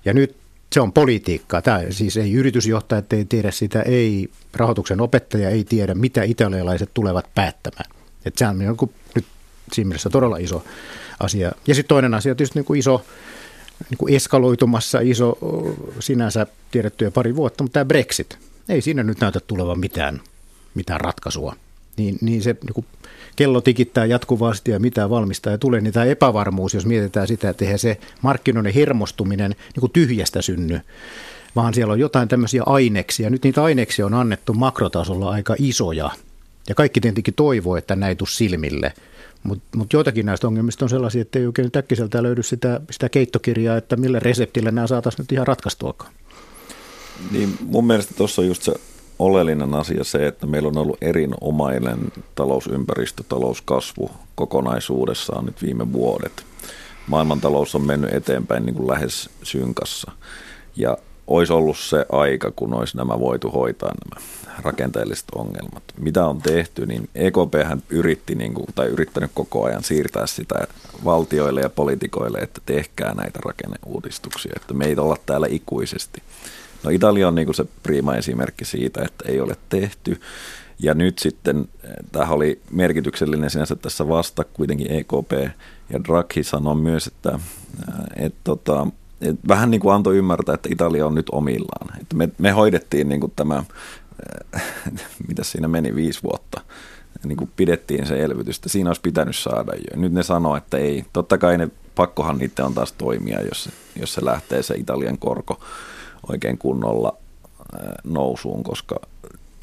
[0.05, 0.37] Ja nyt
[0.77, 1.63] se on politiikkaa.
[1.63, 7.35] Tämä siis ei yritysjohtajat ei tiedä sitä, ei rahoituksen opettaja ei tiedä, mitä italialaiset tulevat
[7.35, 7.91] päättämään.
[8.25, 9.25] Että sehän on niin nyt
[9.73, 10.65] siinä mielessä todella iso
[11.21, 11.53] asia.
[11.67, 13.05] Ja sitten toinen asia on tietysti niin kuin iso,
[13.91, 15.39] niin kuin eskaloitumassa, iso
[16.01, 20.21] sinänsä tiedetty jo pari vuotta, mutta tämä Brexit, ei siinä nyt näytä tulevan mitään,
[20.75, 21.57] mitään ratkaisua.
[21.97, 22.87] Niin, niin se niin kuin
[23.37, 27.65] kello tikittää jatkuvasti ja mitä valmistaa ja tulee, niin tämä epävarmuus, jos mietitään sitä, että
[27.65, 30.81] eihän se markkinoiden hermostuminen niin kuin tyhjästä synny,
[31.57, 33.31] vaan siellä on jotain tämmöisiä aineksia.
[33.31, 36.11] Nyt niitä aineksia on annettu makrotasolla aika isoja.
[36.69, 38.93] Ja kaikki tietenkin toivoo, että näitä tuu silmille.
[39.43, 43.77] Mutta mut joitakin näistä ongelmista on sellaisia, että ei oikein äkkiseltä löydy sitä, sitä keittokirjaa,
[43.77, 46.13] että millä reseptillä nämä saataisiin nyt ihan ratkaistuakaan.
[47.31, 48.75] Niin mun mielestä tuossa on just se
[49.19, 51.99] oleellinen asia se, että meillä on ollut erinomainen
[52.35, 56.47] talousympäristö, talouskasvu kokonaisuudessaan nyt viime vuodet.
[57.07, 60.13] Maailmantalous on mennyt eteenpäin niin kuin lähes synkassa.
[60.77, 64.27] Ja olisi ollut se aika, kun olisi nämä voitu hoitaa nämä
[64.63, 65.83] rakenteelliset ongelmat.
[65.99, 67.55] Mitä on tehty, niin EKP
[67.89, 70.67] yritti niin kuin, tai yrittänyt koko ajan siirtää sitä
[71.05, 76.23] valtioille ja poliitikoille, että tehkää näitä rakenneuudistuksia, että me ei olla täällä ikuisesti.
[76.85, 80.21] No Italia on niin kuin se prima esimerkki siitä, että ei ole tehty.
[80.79, 85.33] Ja nyt sitten, eh, tämä oli merkityksellinen sinänsä tässä vasta, kuitenkin EKP
[85.91, 87.39] ja Draghi sanoi myös, että,
[87.89, 88.87] eh, että, tota,
[89.21, 92.01] että vähän niin kuin antoi ymmärtää, että Italia on nyt omillaan.
[92.01, 93.65] Että me, me hoidettiin niin kuin tämä,
[94.55, 94.63] eh,
[95.29, 96.61] mitä siinä meni, viisi vuotta,
[97.25, 98.69] niin kuin pidettiin se elvytystä.
[98.69, 100.01] Siinä olisi pitänyt saada jo.
[100.01, 101.05] Nyt ne sanoo, että ei.
[101.13, 103.69] Totta kai ne, pakkohan niiden on taas toimia, jos,
[104.01, 105.61] jos se lähtee se Italian korko
[106.29, 107.17] oikein kunnolla
[108.05, 108.97] nousuun, koska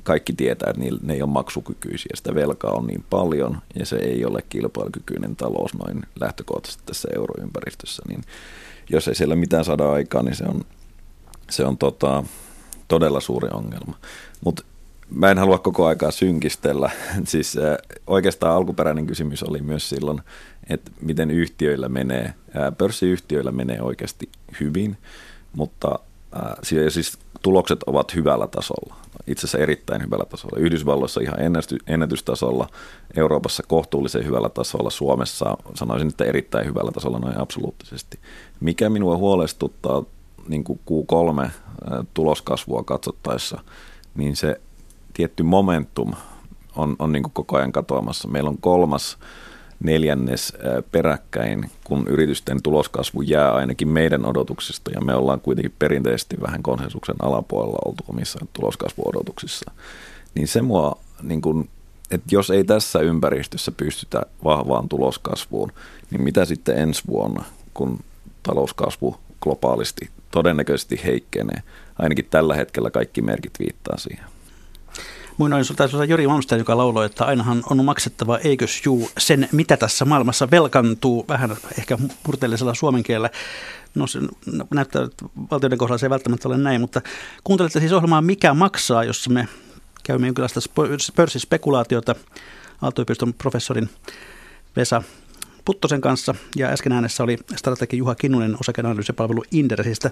[0.04, 2.12] kaikki tietää, että ne ei ole maksukykyisiä.
[2.13, 8.04] Sitä velkaa on niin paljon ja se ei ole kilpailukykyinen talous noin lähtökohtaisesti tässä euroympäristössä.
[8.08, 8.21] Niin
[8.89, 10.62] jos ei siellä mitään saada aikaan, niin se on,
[11.49, 12.23] se on tota,
[12.88, 13.97] todella suuri ongelma.
[14.45, 14.63] Mutta
[15.10, 16.89] mä en halua koko aikaa synkistellä.
[17.26, 17.58] Siis
[18.08, 20.21] oikeastaan alkuperäinen kysymys oli myös silloin,
[20.69, 22.34] että miten yhtiöillä menee.
[22.78, 24.97] Pörssiyhtiöillä menee oikeasti hyvin,
[25.56, 25.99] mutta
[26.36, 28.96] äh, siis tulokset ovat hyvällä tasolla.
[29.28, 30.60] Itse asiassa erittäin hyvällä tasolla.
[30.60, 31.38] Yhdysvalloissa ihan
[31.88, 32.67] ennätystasolla,
[33.17, 38.19] Euroopassa kohtuullisen hyvällä tasolla, Suomessa sanoisin, että erittäin hyvällä tasolla noin absoluuttisesti.
[38.60, 40.04] Mikä minua huolestuttaa
[40.48, 41.50] niin kuin Q3
[42.13, 43.60] tuloskasvua katsottaessa,
[44.15, 44.62] niin se
[45.13, 46.12] tietty momentum
[46.76, 48.28] on, on niin kuin koko ajan katoamassa.
[48.28, 49.17] Meillä on kolmas
[49.84, 50.54] neljännes
[50.91, 57.15] peräkkäin, kun yritysten tuloskasvu jää ainakin meidän odotuksista, ja me ollaan kuitenkin perinteisesti vähän konsensuksen
[57.22, 59.72] alapuolella oltu omissa tuloskasvuodotuksissa,
[60.36, 61.69] niin se mua, niin kuin,
[62.12, 65.72] että jos ei tässä ympäristössä pystytä vahvaan tuloskasvuun,
[66.12, 68.00] niin mitä sitten ensi vuonna, kun
[68.43, 71.63] talouskasvu globaalisti todennäköisesti heikkenee.
[72.00, 74.26] Ainakin tällä hetkellä kaikki merkit viittaa siihen.
[75.38, 79.78] Muinoin taisi olla Jori Malmsten, joka lauloi, että ainahan on maksettava, eikös juu, sen mitä
[79.78, 83.30] tässä maailmassa velkantuu, vähän ehkä murteellisella suomen kielellä.
[83.96, 84.19] No se
[84.74, 87.02] näyttää, että valtioiden kohdalla se ei välttämättä ole näin, mutta
[87.43, 89.48] kuuntelette siis ohjelmaa Mikä maksaa, jossa me
[90.04, 90.60] käymme jonkinlaista
[91.15, 92.15] pörssispekulaatiota
[92.82, 93.89] Aalto-yliopiston professorin
[94.76, 95.04] Vesa
[95.65, 100.12] Puttosen kanssa ja äsken äänessä oli strategi Juha Kinnunen osakeanalyysipalvelu Inderesistä.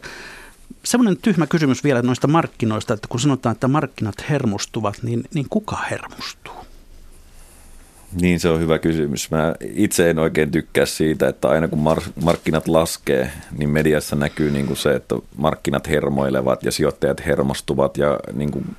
[0.83, 5.77] Semmoinen tyhmä kysymys vielä noista markkinoista, että kun sanotaan, että markkinat hermostuvat, niin, niin kuka
[5.91, 6.53] hermostuu?
[8.21, 9.31] Niin, se on hyvä kysymys.
[9.31, 14.51] Mä itse en oikein tykkää siitä, että aina kun mar- markkinat laskee, niin mediassa näkyy
[14.51, 18.75] niin kuin se, että markkinat hermoilevat ja sijoittajat hermostuvat ja niin kuin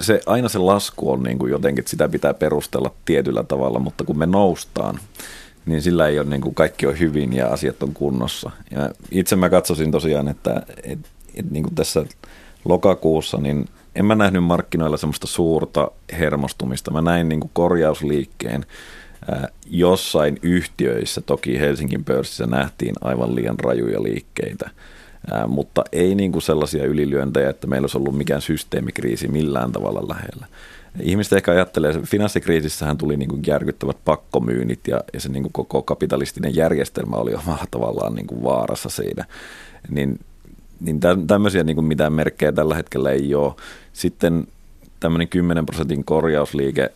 [0.00, 4.04] se, aina se lasku on niin kuin jotenkin, että sitä pitää perustella tietyllä tavalla, mutta
[4.04, 5.00] kun me noustaan,
[5.66, 8.50] niin sillä ei ole niin kuin kaikki on hyvin ja asiat on kunnossa.
[8.70, 10.98] Ja itse mä katsoisin tosiaan, että et, et
[11.50, 12.04] niin kuin tässä
[12.64, 16.90] lokakuussa, niin en mä nähnyt markkinoilla semmoista suurta hermostumista.
[16.90, 18.66] Mä näin niin kuin korjausliikkeen
[19.66, 24.70] jossain yhtiöissä, toki Helsingin pörssissä nähtiin aivan liian rajuja liikkeitä,
[25.46, 30.46] mutta ei niin kuin sellaisia ylilyöntejä, että meillä olisi ollut mikään systeemikriisi millään tavalla lähellä.
[31.00, 35.52] Ihmiset ehkä ajattelee, että finanssikriisissähän tuli niin kuin järkyttävät pakkomyynnit ja, ja se niin kuin
[35.52, 39.24] koko kapitalistinen järjestelmä oli omalla tavallaan niin kuin vaarassa siinä.
[39.88, 40.18] Niin,
[40.82, 43.54] niin tämmöisiä niin kuin mitään merkkejä tällä hetkellä ei ole.
[43.92, 44.46] Sitten
[45.00, 46.90] tämmöinen 10 prosentin korjausliike,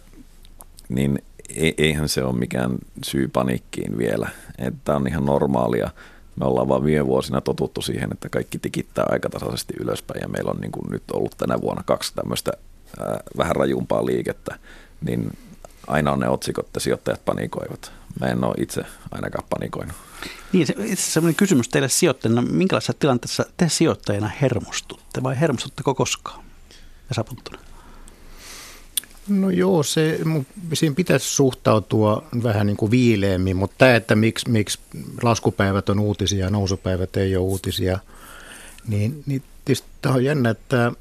[0.88, 1.18] niin
[1.79, 2.70] eihän se ole mikään
[3.05, 4.29] syy paniikkiin vielä.
[4.59, 5.90] Että on ihan normaalia.
[6.40, 10.61] Me ollaan vaan viime vuosina totuttu siihen, että kaikki tikittää aikatasaisesti ylöspäin ja meillä on
[10.61, 12.53] niin kuin nyt ollut tänä vuonna kaksi tämmöistä
[13.37, 14.59] vähän rajumpaa liikettä,
[15.01, 15.31] niin
[15.87, 17.92] aina on ne otsikot, että sijoittajat panikoivat.
[18.20, 19.96] Mä en ole itse ainakaan panikoinut.
[20.53, 22.43] Niin, itse sellainen kysymys teille sijoittajana.
[22.43, 26.45] Minkälaisessa tilanteessa te sijoittajana hermostutte vai hermostutteko koskaan?
[27.11, 27.61] Esa Puttunen.
[29.29, 30.19] No joo, se,
[30.73, 34.79] siinä pitäisi suhtautua vähän niin kuin viileemmin, mutta tämä, että miksi, miksi
[35.23, 37.99] laskupäivät on uutisia ja nousupäivät ei ole uutisia,
[38.89, 40.93] niin, niin tietysti tämä on jännä, että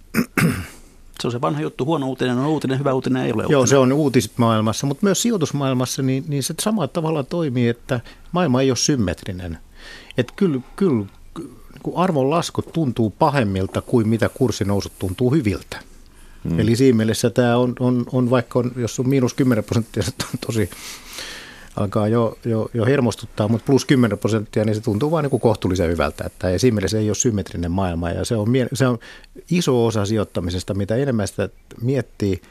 [1.21, 3.51] se on se vanha juttu, huono uutinen on uutinen, hyvä uutinen ei ole uutinen.
[3.51, 7.99] Joo, se on uutismaailmassa, mutta myös sijoitusmaailmassa niin, niin se samalla tavalla toimii, että
[8.32, 9.58] maailma ei ole symmetrinen.
[10.17, 11.06] Että kyllä, kyllä
[11.84, 15.80] kun arvon lasku tuntuu pahemmilta kuin mitä kurssinousut tuntuu hyviltä.
[16.49, 16.60] Hmm.
[16.60, 20.12] Eli siinä mielessä tämä on, on, on vaikka on, jos on miinus 10 prosenttia, se
[20.34, 20.69] on tosi
[21.75, 25.89] alkaa jo, jo, jo hermostuttaa, mutta plus 10 prosenttia, niin se tuntuu vain niin kohtuullisen
[25.89, 26.23] hyvältä.
[26.25, 28.99] Että ja siinä mielessä ei ole symmetrinen maailma ja se on, se on
[29.51, 31.49] iso osa sijoittamisesta, mitä enemmän sitä
[31.81, 32.41] miettii,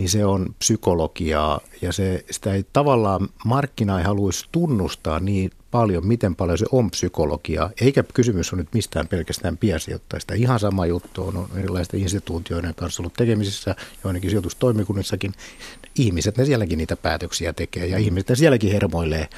[0.00, 6.06] niin se on psykologiaa ja se, sitä ei tavallaan markkina ei haluaisi tunnustaa niin paljon,
[6.06, 7.70] miten paljon se on psykologiaa.
[7.80, 10.34] Eikä kysymys on nyt mistään pelkästään piensijoittajista.
[10.34, 15.32] Ihan sama juttu on, on erilaisten instituutioiden kanssa ollut tekemisissä, joidenkin sijoitustoimikunnissakin.
[15.94, 19.28] Ihmiset, ne sielläkin niitä päätöksiä tekee ja ihmiset ne sielläkin hermoilee.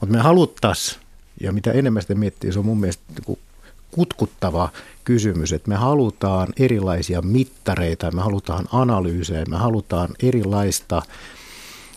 [0.00, 1.00] Mutta me haluttaisiin,
[1.40, 3.38] ja mitä enemmän sitä miettii, se on mun mielestä niin
[3.90, 4.68] kutkuttava
[5.04, 11.02] kysymys, että me halutaan erilaisia mittareita, me halutaan analyysejä, me halutaan erilaista,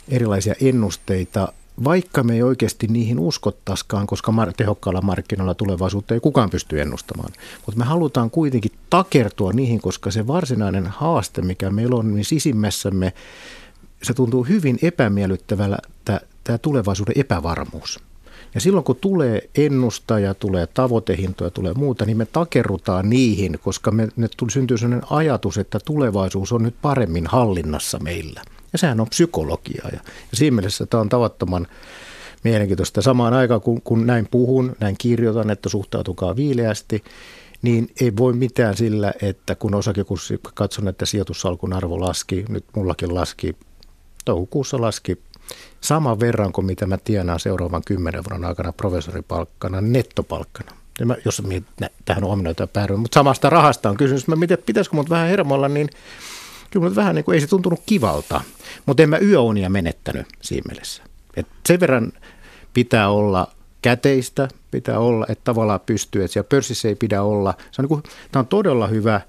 [0.09, 6.81] erilaisia ennusteita, vaikka me ei oikeasti niihin uskottaskaan, koska tehokkaalla markkinoilla tulevaisuutta ei kukaan pysty
[6.81, 7.33] ennustamaan.
[7.65, 13.13] Mutta me halutaan kuitenkin takertua niihin, koska se varsinainen haaste, mikä meillä on, niin sisimmässämme,
[14.03, 15.77] se tuntuu hyvin epämiellyttävällä
[16.43, 17.99] tämä tulevaisuuden epävarmuus.
[18.55, 24.07] Ja silloin kun tulee ennustaja, tulee tavoitehintoja, tulee muuta, niin me takerrutaan niihin, koska me,
[24.15, 28.41] ne syntyy sellainen ajatus, että tulevaisuus on nyt paremmin hallinnassa meillä.
[28.73, 29.87] Ja sehän on psykologiaa.
[29.91, 29.99] Ja,
[30.31, 31.67] ja siinä mielessä tämä on tavattoman
[32.43, 33.01] mielenkiintoista.
[33.01, 37.03] Samaan aikaan kun, kun näin puhun, näin kirjoitan, että suhtautukaa viileästi,
[37.61, 43.15] niin ei voi mitään sillä, että kun osakekurssi katson, että sijoitussalkun arvo laski, nyt mullakin
[43.15, 43.55] laski,
[44.25, 45.17] toukokuussa laski
[45.81, 50.71] saman verran kuin mitä mä tienaan seuraavan kymmenen vuoden aikana professoripalkkana, nettopalkkana.
[50.99, 54.95] Ja mä, jos mä tähän ominoita päädyin, mutta samasta rahasta on kysymys, mä miten, pitäisikö
[54.95, 55.89] mut vähän hermolla, niin
[56.71, 58.41] kyllä mut vähän niin kuin, ei se tuntunut kivalta,
[58.85, 61.03] mutta en mä yöunia menettänyt siinä mielessä.
[61.35, 62.11] Et sen verran
[62.73, 67.53] pitää olla käteistä, pitää olla, että tavallaan pystyy, että siellä pörssissä ei pidä olla.
[67.71, 69.21] Se on, niin kuin, tämä on todella hyvä,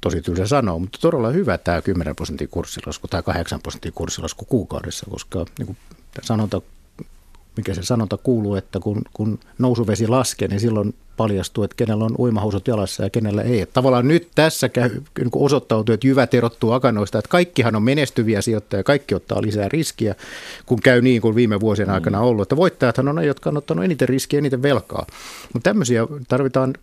[0.00, 5.06] tosi tylsä sanoa, mutta todella hyvä tämä 10 prosentin kurssilasku tai 8 prosentin kurssilasku kuukaudessa,
[5.10, 5.76] koska niin kuin
[6.22, 6.62] sanonta,
[7.56, 12.14] mikä se sanonta kuuluu, että kun, kun nousuvesi laskee, niin silloin paljastuu, että kenellä on
[12.18, 13.60] uimahousut jalassa ja kenellä ei.
[13.60, 17.82] Että tavallaan nyt tässä käy, niin kuin osoittautuu, että jyvät erottuu akanoista, että kaikkihan on
[17.82, 20.14] menestyviä sijoittajia, kaikki ottaa lisää riskiä,
[20.66, 22.42] kun käy niin kuin viime vuosien aikana ollut.
[22.42, 25.06] Että voittajathan on ne, jotka on ottanut eniten riskiä, eniten velkaa.
[25.52, 26.74] Mutta tämmöisiä tarvitaan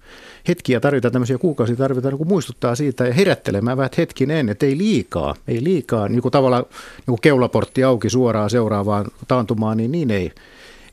[0.47, 5.35] hetkiä, tarvitaan tämmöisiä kuukausia, tarvitaan niin muistuttaa siitä ja herättelemään vähän hetkinen, että ei liikaa,
[5.47, 6.65] ei liikaa, niin kuin tavallaan
[6.97, 10.31] niin kuin keulaportti auki suoraan seuraavaan taantumaan, niin niin ei,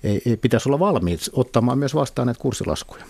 [0.04, 3.04] ei, ei pitäisi olla valmiit ottamaan myös vastaan näitä kurssilaskuja.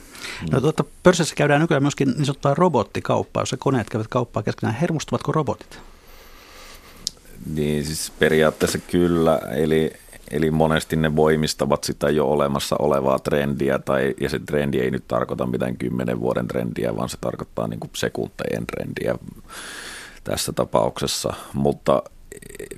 [0.51, 4.79] No tuota, pörssissä käydään nykyään myöskin niin sanottua robottikauppaa, jossa koneet käyvät kauppaa keskenään.
[4.81, 5.79] Hermostuvatko robotit?
[7.55, 9.93] Niin siis periaatteessa kyllä, eli,
[10.31, 15.09] eli monesti ne voimistavat sitä jo olemassa olevaa trendiä, tai, ja se trendi ei nyt
[15.09, 19.15] tarkoita mitään kymmenen vuoden trendiä, vaan se tarkoittaa niin sekuntejen trendiä
[20.25, 22.03] tässä tapauksessa, mutta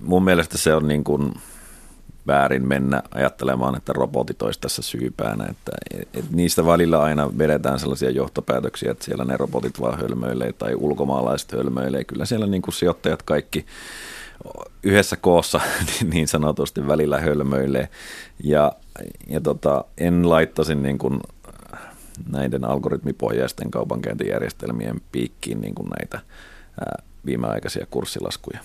[0.01, 1.35] mun mielestä se on niin kuin,
[2.27, 5.47] väärin mennä ajattelemaan, että robotit olisi tässä syypäänä.
[5.51, 5.73] Että,
[6.15, 11.53] et niistä välillä aina vedetään sellaisia johtopäätöksiä, että siellä ne robotit vaan hölmöilee tai ulkomaalaiset
[11.53, 12.05] hölmöilee.
[12.05, 13.67] Kyllä siellä niin kuin sijoittajat kaikki
[14.83, 15.61] yhdessä koossa
[16.13, 17.89] niin sanotusti välillä hölmöilee.
[18.45, 18.73] Ja,
[19.27, 21.21] ja tota, en laittaisi niin kuin
[22.29, 26.21] näiden algoritmipohjaisten kaupankäyntijärjestelmien piikkiin niin kuin näitä
[26.81, 28.61] ää, viimeaikaisia kurssilaskuja.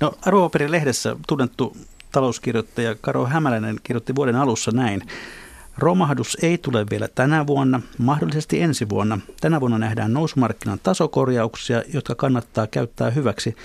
[0.00, 1.76] No arvopaperin lehdessä tunnettu
[2.12, 5.02] talouskirjoittaja Karo Hämäläinen kirjoitti vuoden alussa näin.
[5.78, 9.18] Romahdus ei tule vielä tänä vuonna, mahdollisesti ensi vuonna.
[9.40, 13.56] Tänä vuonna nähdään nousumarkkinan tasokorjauksia, jotka kannattaa käyttää hyväksi.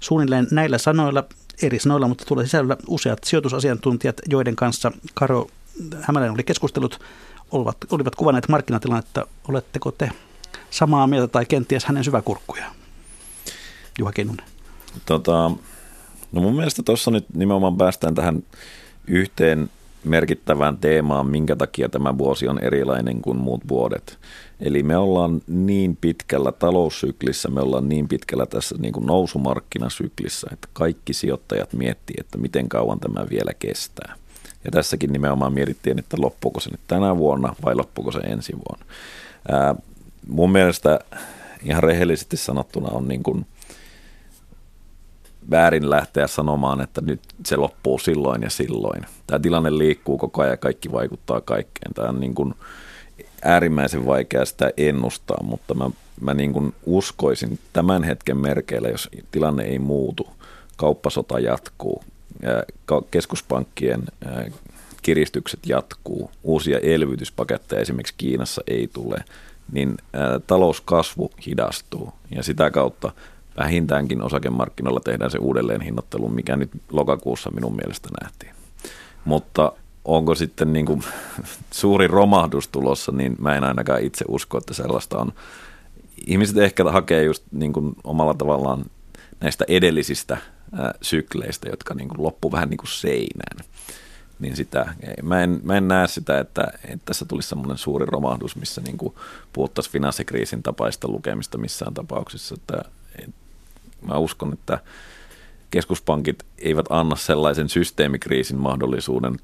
[0.00, 1.24] Suunnilleen näillä sanoilla,
[1.62, 5.46] eri sanoilla, mutta tulee sisällä useat sijoitusasiantuntijat, joiden kanssa Karo
[6.00, 7.00] Hämäläinen oli keskustellut,
[7.50, 9.26] olivat, olivat kuvanneet markkinatilannetta.
[9.48, 10.10] Oletteko te
[10.70, 12.64] samaa mieltä tai kenties hänen syväkurkkuja?
[13.98, 14.46] Juha Kinnunen.
[15.06, 15.50] Tota,
[16.32, 18.42] No mun mielestä tuossa nyt nimenomaan päästään tähän
[19.06, 19.70] yhteen
[20.04, 24.18] merkittävään teemaan, minkä takia tämä vuosi on erilainen kuin muut vuodet.
[24.60, 30.68] Eli me ollaan niin pitkällä taloussyklissä, me ollaan niin pitkällä tässä niin kuin nousumarkkinasyklissä, että
[30.72, 34.14] kaikki sijoittajat miettii, että miten kauan tämä vielä kestää.
[34.64, 38.86] Ja tässäkin nimenomaan mietittiin, että loppuuko se nyt tänä vuonna vai loppuuko se ensi vuonna.
[39.48, 39.74] Ää,
[40.28, 40.98] mun mielestä
[41.62, 43.46] ihan rehellisesti sanottuna on niin kuin–
[45.50, 49.06] väärin lähteä sanomaan, että nyt se loppuu silloin ja silloin.
[49.26, 51.94] Tämä tilanne liikkuu koko ajan ja kaikki vaikuttaa kaikkeen.
[51.94, 52.54] Tämä on niin kuin
[53.44, 59.64] äärimmäisen vaikea sitä ennustaa, mutta mä, mä niin kuin uskoisin tämän hetken merkeillä, jos tilanne
[59.64, 60.28] ei muutu,
[60.76, 62.04] kauppasota jatkuu,
[63.10, 64.02] keskuspankkien
[65.02, 69.24] kiristykset jatkuu, uusia elvytyspaketteja esimerkiksi Kiinassa ei tule,
[69.72, 69.96] niin
[70.46, 73.12] talouskasvu hidastuu ja sitä kautta–
[73.58, 78.52] vähintäänkin osakemarkkinoilla tehdään se uudelleen hinnoittelu, mikä nyt lokakuussa minun mielestä nähtiin.
[79.24, 79.72] Mutta
[80.04, 81.02] onko sitten niin kuin
[81.70, 85.32] suuri romahdus tulossa, niin mä en ainakaan itse usko, että sellaista on.
[86.26, 88.84] Ihmiset ehkä hakee just niin kuin omalla tavallaan
[89.40, 90.36] näistä edellisistä
[91.02, 93.66] sykleistä, jotka niin kuin loppu vähän niin kuin seinään.
[94.38, 98.56] Niin sitä, mä, en, mä en näe sitä, että, että tässä tulisi semmoinen suuri romahdus,
[98.56, 99.14] missä niin kuin
[99.52, 102.54] puhuttaisiin finanssikriisin tapaista lukemista missään tapauksessa.
[102.54, 102.90] Että,
[104.02, 104.78] Mä uskon, että
[105.70, 109.36] keskuspankit eivät anna sellaisen systeemikriisin mahdollisuuden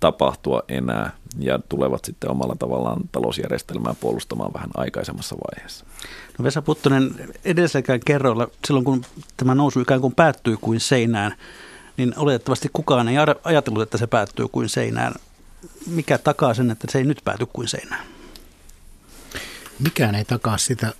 [0.00, 5.84] tapahtua enää ja tulevat sitten omalla tavallaan talousjärjestelmää puolustamaan vähän aikaisemmassa vaiheessa.
[6.38, 9.04] No Vesa Puttonen, edelliselläkään kerroilla, silloin kun
[9.36, 11.34] tämä nousu ikään kuin päättyy kuin seinään,
[11.96, 15.14] niin oletettavasti kukaan ei ajatellut, että se päättyy kuin seinään.
[15.86, 18.06] Mikä takaa sen, että se ei nyt pääty kuin seinään?
[19.78, 20.92] Mikään ei takaa sitä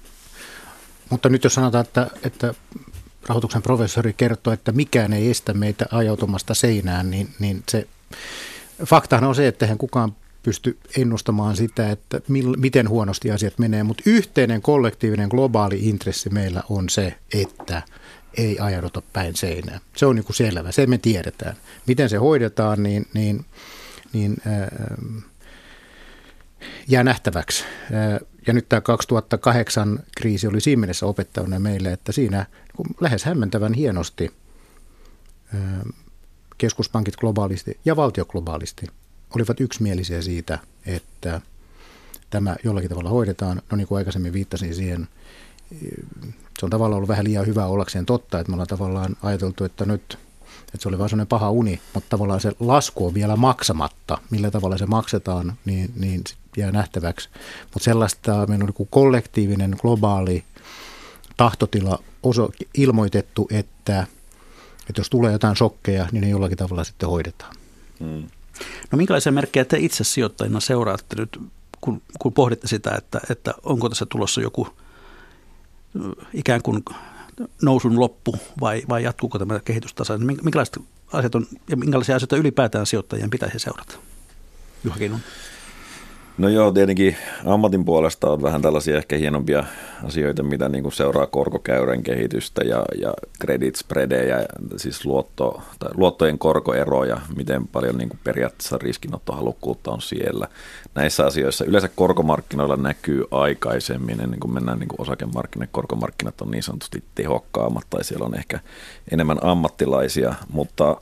[1.10, 2.54] mutta nyt jos sanotaan, että, että
[3.26, 7.88] rahoituksen professori kertoo, että mikään ei estä meitä ajautumasta seinään, niin, niin se
[8.84, 13.82] faktahan on se, että hän kukaan pysty ennustamaan sitä, että mil, miten huonosti asiat menee,
[13.82, 17.82] mutta yhteinen kollektiivinen globaali intressi meillä on se, että
[18.34, 19.80] ei ajauduta päin seinään.
[19.96, 21.56] Se on niin selvä, se me tiedetään.
[21.86, 23.44] Miten se hoidetaan, niin, niin,
[24.12, 24.68] niin ää,
[26.88, 27.64] jää nähtäväksi.
[28.48, 32.46] Ja nyt tämä 2008 kriisi oli siinä mielessä opettanut meille, että siinä
[33.00, 34.30] lähes hämmentävän hienosti
[36.58, 38.86] keskuspankit globaalisti ja valtio globaalisti
[39.34, 41.40] olivat yksimielisiä siitä, että
[42.30, 43.62] tämä jollakin tavalla hoidetaan.
[43.70, 45.08] No niin kuin aikaisemmin viittasin siihen,
[46.58, 49.84] se on tavallaan ollut vähän liian hyvä ollakseen totta, että me ollaan tavallaan ajateltu, että
[49.84, 50.18] nyt
[50.64, 54.18] että se oli vain sellainen paha uni, mutta tavallaan se lasku on vielä maksamatta.
[54.30, 56.24] Millä tavalla se maksetaan, niin, niin
[56.58, 57.28] jää nähtäväksi.
[57.62, 60.44] Mutta sellaista meillä on niin kollektiivinen, globaali
[61.36, 64.06] tahtotila oso, ilmoitettu, että,
[64.88, 67.56] että jos tulee jotain shokkeja, niin ne jollakin tavalla sitten hoidetaan.
[68.00, 68.28] Hmm.
[68.90, 71.38] No minkälaisia merkkejä te itse sijoittajina seuraatte nyt,
[71.80, 74.68] kun, kun pohditte sitä, että, että onko tässä tulossa joku
[76.34, 76.84] ikään kuin
[77.62, 80.18] nousun loppu vai, vai jatkuuko tämä kehitystasa?
[80.18, 80.78] Minkälaiset
[81.12, 83.98] asiat on, ja minkälaisia asioita ylipäätään sijoittajien pitäisi seurata?
[84.84, 84.96] Juha.
[86.38, 89.64] No joo, tietenkin ammatin puolesta on vähän tällaisia ehkä hienompia
[90.04, 96.38] asioita, mitä niin kuin seuraa korkokäyrän kehitystä ja, ja credit spreadejä, siis luotto, tai luottojen
[96.38, 100.48] korkoeroja, miten paljon niin kuin periaatteessa riskinottohalukkuutta on siellä.
[100.94, 106.62] Näissä asioissa yleensä korkomarkkinoilla näkyy aikaisemmin, ennen kuin mennään niin kuin osakemarkkinat, korkomarkkinat on niin
[106.62, 108.60] sanotusti tehokkaammat tai siellä on ehkä
[109.12, 110.96] enemmän ammattilaisia, mutta...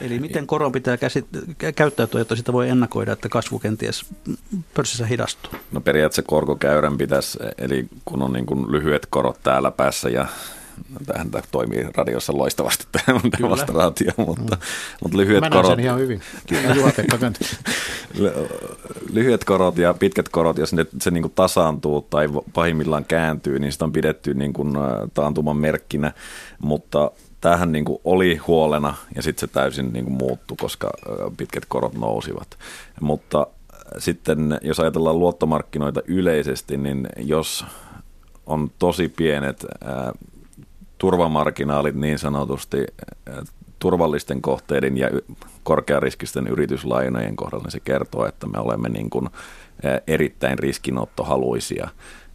[0.00, 4.06] Eli miten koron pitää käsit- käyttäytyä, jotta sitä voi ennakoida, että kasvu kenties
[4.74, 5.52] pörssissä hidastuu?
[5.72, 10.26] No periaatteessa korkokäyrän pitäisi, eli kun on niin kuin lyhyet korot täällä päässä ja
[11.06, 14.62] tähän toimii radiossa loistavasti tämä demonstraatio, mutta, mm.
[15.02, 15.66] mutta lyhyet Mä korot.
[15.66, 16.22] sen ihan hyvin.
[19.12, 23.72] lyhyet korot ja pitkät korot, jos ne, se niin kuin tasaantuu tai pahimmillaan kääntyy, niin
[23.72, 24.74] sitä on pidetty niin kuin
[25.14, 26.12] taantuman merkkinä,
[26.58, 27.10] mutta
[27.40, 30.90] tämähän niin kuin oli huolena ja sitten se täysin niin kuin muuttui, koska
[31.36, 32.58] pitkät korot nousivat.
[33.00, 33.46] Mutta
[33.98, 37.64] sitten jos ajatellaan luottomarkkinoita yleisesti, niin jos
[38.46, 39.66] on tosi pienet
[41.02, 42.86] turvamarginaalit niin sanotusti
[43.28, 43.42] ää,
[43.78, 45.10] turvallisten kohteiden ja
[45.62, 49.28] korkeariskisten yrityslainojen kohdalla, niin se kertoo, että me olemme niin kuin,
[49.84, 51.88] ää, erittäin riskinottohaluisia.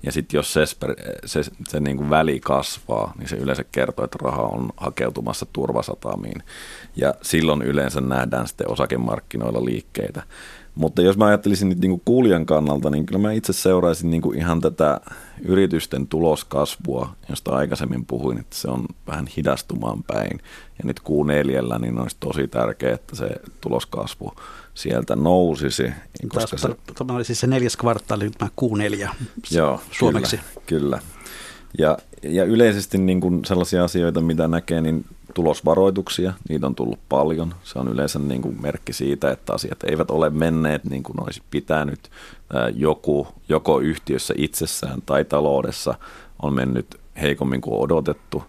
[0.03, 0.65] Ja sitten jos se,
[1.25, 6.43] se, se niin kuin väli kasvaa, niin se yleensä kertoo, että raha on hakeutumassa turvasatamiin.
[6.95, 10.23] Ja silloin yleensä nähdään sitten osakemarkkinoilla liikkeitä.
[10.77, 14.37] Mutta jos mä ajattelisin nyt niin kuulijan kannalta, niin kyllä mä itse seuraisin niin kuin
[14.37, 15.01] ihan tätä
[15.45, 20.39] yritysten tuloskasvua, josta aikaisemmin puhuin, että se on vähän hidastumaan päin.
[20.77, 23.29] Ja nyt Q4, niin olisi tosi tärkeää, että se
[23.61, 24.33] tuloskasvu
[24.73, 25.91] sieltä nousisi.
[26.27, 29.09] Koska se, tämä oli siis se neljäs kvartaali, tämä Q4
[29.51, 30.37] joo, suomeksi.
[30.37, 30.99] Kyllä, kyllä.
[31.77, 35.05] Ja, ja yleisesti niin kuin sellaisia asioita, mitä näkee, niin
[35.37, 37.55] tulosvaroituksia, niitä on tullut paljon.
[37.63, 41.41] Se on yleensä niin kuin merkki siitä, että asiat eivät ole menneet niin kuin olisi
[41.51, 41.99] pitänyt.
[42.75, 45.93] Joku, joko yhtiössä itsessään tai taloudessa
[46.41, 48.43] on mennyt heikommin kuin odotettu.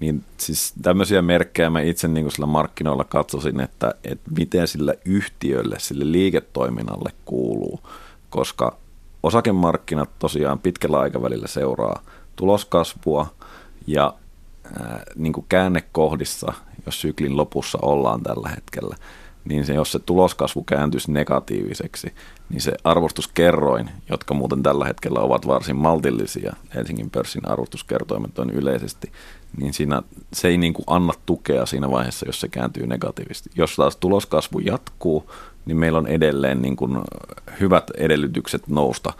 [0.00, 4.94] Niin siis tämmöisiä merkkejä mä itse niin kuin sillä markkinoilla katsosin, että, että miten sillä
[5.04, 7.80] yhtiölle, sille liiketoiminnalle kuuluu,
[8.30, 8.76] koska
[9.22, 12.02] osakemarkkinat tosiaan pitkällä aikavälillä seuraa
[12.36, 13.26] tuloskasvua
[13.86, 14.14] ja
[15.16, 16.52] niin kuin käännekohdissa,
[16.86, 18.96] jos syklin lopussa ollaan tällä hetkellä,
[19.44, 22.14] niin se, jos se tuloskasvu kääntyisi negatiiviseksi,
[22.48, 29.12] niin se arvostuskerroin, jotka muuten tällä hetkellä ovat varsin maltillisia, Helsingin pörssin arvostuskertoimet on yleisesti,
[29.56, 30.02] niin siinä,
[30.32, 33.50] se ei niin kuin anna tukea siinä vaiheessa, jos se kääntyy negatiivisesti.
[33.54, 35.30] Jos taas tuloskasvu jatkuu,
[35.66, 36.98] niin meillä on edelleen niin kuin
[37.60, 39.12] hyvät edellytykset nousta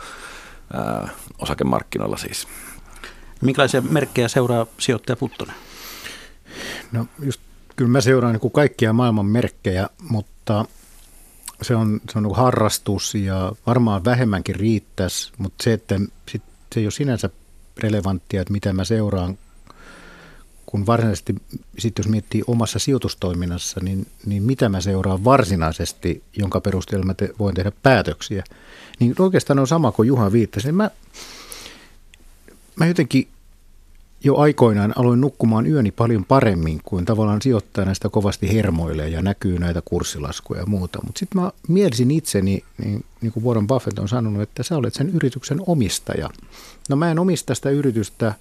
[0.73, 2.49] ää, osakemarkkinoilla siis.
[3.41, 5.55] Minkälaisia merkkejä seuraa sijoittaja Puttonen?
[6.93, 7.41] No just,
[7.77, 10.65] kyllä mä seuraan niin kuin kaikkia maailman merkkejä, mutta
[11.63, 16.43] se on, se on niin harrastus ja varmaan vähemmänkin riittäisi, mutta se, että sit,
[16.75, 17.31] se ei ole sinänsä
[17.79, 19.39] relevanttia, että mitä mä seuraan,
[20.67, 21.35] kun varsinaisesti,
[21.79, 27.31] sit jos miettii omassa sijoitustoiminnassa, niin, niin mitä mä seuraan varsinaisesti, jonka perusteella mä te,
[27.39, 28.45] voin tehdä päätöksiä,
[29.01, 30.73] niin oikeastaan on sama kuin Juha viittasi.
[30.73, 30.91] Mä,
[32.77, 33.29] mä jotenkin
[34.25, 39.59] jo aikoinaan aloin nukkumaan yöni paljon paremmin kuin tavallaan sijoittajana sitä kovasti hermoilee ja näkyy
[39.59, 40.99] näitä kurssilaskuja ja muuta.
[41.07, 44.95] Mutta sitten mä mielisin itseni, niin, niin kuin Warren Buffett on sanonut, että sä olet
[44.95, 46.31] sen yrityksen omistaja.
[46.89, 48.35] No mä en omista sitä yritystä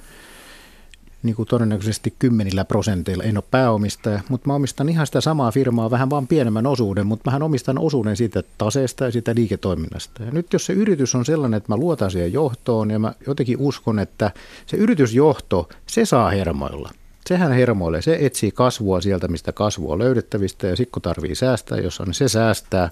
[1.24, 3.24] niin kuin todennäköisesti kymmenillä prosenteilla.
[3.24, 7.32] En ole pääomistaja, mutta mä omistan ihan sitä samaa firmaa vähän vaan pienemmän osuuden, mutta
[7.32, 10.24] mä omistan osuuden siitä taseesta ja siitä liiketoiminnasta.
[10.24, 13.57] Ja nyt jos se yritys on sellainen, että mä luotan siihen johtoon ja mä jotenkin
[13.59, 14.32] uskon, että
[14.65, 16.91] se yritysjohto, se saa hermoilla.
[17.28, 21.99] Sehän hermoilee, se etsii kasvua sieltä, mistä kasvua on löydettävistä ja kun tarvii säästää, jos
[21.99, 22.89] on, niin se säästää.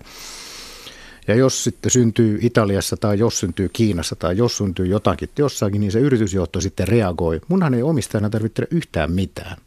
[1.27, 5.91] Ja jos sitten syntyy Italiassa tai jos syntyy Kiinassa tai jos syntyy jotakin jossakin, niin
[5.91, 7.41] se yritysjohto sitten reagoi.
[7.47, 9.57] Munhan ei omistajana tarvitse yhtään mitään.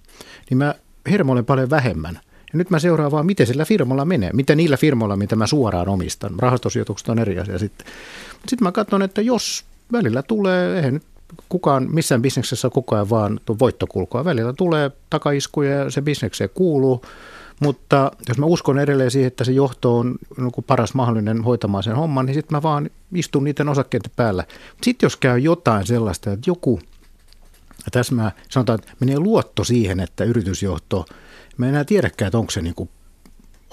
[0.51, 0.75] Niin mä
[1.11, 2.21] hermoilen paljon vähemmän.
[2.53, 4.31] Ja nyt mä seuraan vaan, miten sillä firmalla menee.
[4.33, 6.31] Mitä niillä firmoilla, mitä mä suoraan omistan.
[6.39, 7.87] Rahastosijoitukset on eri asia sitten.
[8.49, 11.03] Sitten mä katson, että jos välillä tulee, eihän nyt
[11.49, 14.25] kukaan missään bisneksessä koko ajan vaan voittokulkua.
[14.25, 17.05] Välillä tulee takaiskuja ja se bisnekseen kuuluu.
[17.61, 21.97] Mutta jos mä uskon edelleen siihen, että se johto on niin paras mahdollinen hoitamaan sen
[21.97, 24.45] homman, niin sitten mä vaan istun niiden osakkeiden päällä.
[24.83, 26.81] Sitten jos käy jotain sellaista, että joku,
[28.11, 31.05] mä sanotaan, että menee luotto siihen, että yritysjohto,
[31.57, 32.91] mä en enää tiedäkään, että onko se niin kuin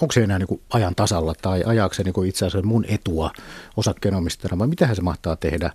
[0.02, 3.32] onko se enää niin ajan tasalla tai ajaako se niin itse asiassa mun etua
[3.78, 5.72] osakkeenomistajana vai mitähän se mahtaa tehdä.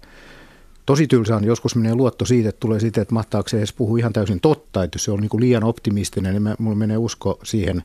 [0.86, 3.98] Tosi tylsä on, joskus menee luotto siitä, että tulee siitä, että mahtaako se edes puhua
[3.98, 7.38] ihan täysin totta, että jos se on niin kuin liian optimistinen, niin mulla menee usko
[7.42, 7.82] siihen.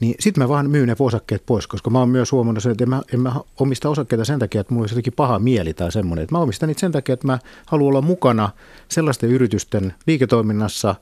[0.00, 2.84] Niin sitten mä vaan myyn ne osakkeet pois, koska mä oon myös huomannut sen, että
[2.84, 5.92] en mä, en mä omista osakkeita sen takia, että mulla olisi jotenkin paha mieli tai
[5.92, 6.22] semmoinen.
[6.22, 8.50] Että mä omistan niitä sen takia, että mä haluan olla mukana
[8.88, 10.94] sellaisten yritysten liiketoiminnassa,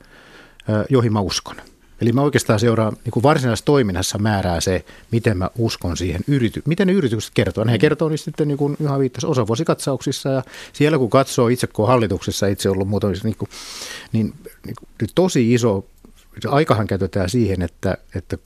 [0.89, 1.55] joihin mä uskon.
[2.01, 6.61] Eli mä oikeastaan seuraan niin kuin varsinaisessa toiminnassa määrää se, miten mä uskon siihen, yrity-
[6.65, 7.63] miten ne yritykset kertoo.
[7.63, 10.43] Ne kertoo niistä sitten niin kuin Juha viittasi osavuosikatsauksissa ja
[10.73, 13.49] siellä kun katsoo itse, kun hallituksessa itse ollut muutamissa, niin, kuin,
[14.11, 14.33] niin,
[14.65, 15.85] niin, niin tosi iso,
[16.47, 18.37] aikahan käytetään siihen, että, että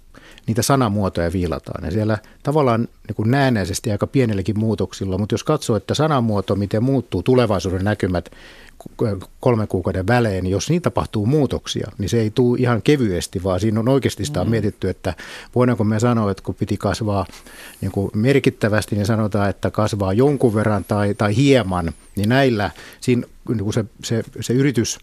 [0.47, 1.85] niitä sanamuotoja viilataan.
[1.85, 6.83] Ja siellä tavallaan niin kuin näennäisesti aika pienelläkin muutoksilla, mutta jos katsoo, että sanamuoto, miten
[6.83, 8.29] muuttuu tulevaisuuden näkymät
[9.39, 13.59] kolmen kuukauden välein, niin jos niin tapahtuu muutoksia, niin se ei tule ihan kevyesti, vaan
[13.59, 14.51] siinä on oikeasti sitä on mm.
[14.51, 15.13] mietitty, että
[15.55, 17.25] voidaanko me sanoa, että kun piti kasvaa
[17.81, 22.71] niin kuin merkittävästi, niin sanotaan, että kasvaa jonkun verran tai, tai hieman, niin näillä
[23.01, 24.99] siinä niin kuin se, se, se yritys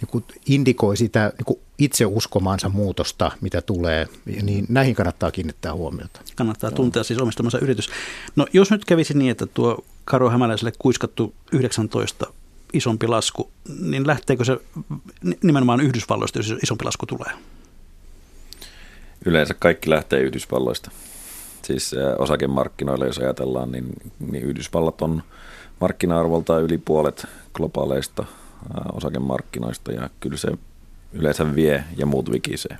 [0.00, 4.08] niin kuin indikoi sitä niin kuin itse uskomaansa muutosta, mitä tulee,
[4.42, 6.20] niin näihin kannattaa kiinnittää huomiota.
[6.36, 6.76] Kannattaa Joo.
[6.76, 7.90] tuntea siis omistamansa yritys.
[8.36, 12.26] No jos nyt kävisi niin, että tuo Karo Hämäläiselle kuiskattu 19
[12.72, 14.58] isompi lasku, niin lähteekö se
[15.42, 17.32] nimenomaan Yhdysvalloista, jos isompi lasku tulee?
[19.24, 20.90] Yleensä kaikki lähtee Yhdysvalloista.
[21.62, 23.86] Siis osakemarkkinoilla, jos ajatellaan, niin,
[24.20, 25.22] niin Yhdysvallat on
[25.80, 28.24] markkina-arvolta yli puolet globaaleista
[28.92, 30.48] osakemarkkinoista ja kyllä se
[31.12, 32.78] yleensä vie ja muut vikisee.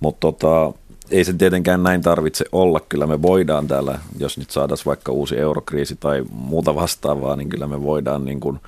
[0.00, 0.72] Mutta tota,
[1.10, 2.80] ei se tietenkään näin tarvitse olla.
[2.80, 7.66] Kyllä me voidaan täällä, jos nyt saataisiin vaikka uusi eurokriisi tai muuta vastaavaa, niin kyllä
[7.66, 8.60] me voidaan niin kuin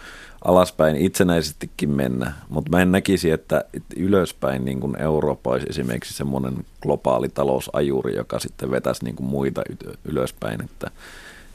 [0.44, 2.32] alaspäin itsenäisestikin mennä.
[2.48, 3.64] Mutta mä en näkisi, että
[3.96, 9.62] ylöspäin niin kuin Eurooppa olisi esimerkiksi semmoinen globaali talousajuri, joka sitten vetäisi niin kuin muita
[10.04, 10.64] ylöspäin.
[10.64, 10.90] Että,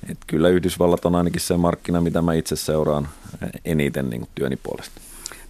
[0.09, 3.09] että kyllä Yhdysvallat on ainakin se markkina, mitä mä itse seuraan
[3.65, 5.01] eniten niin työni puolesta.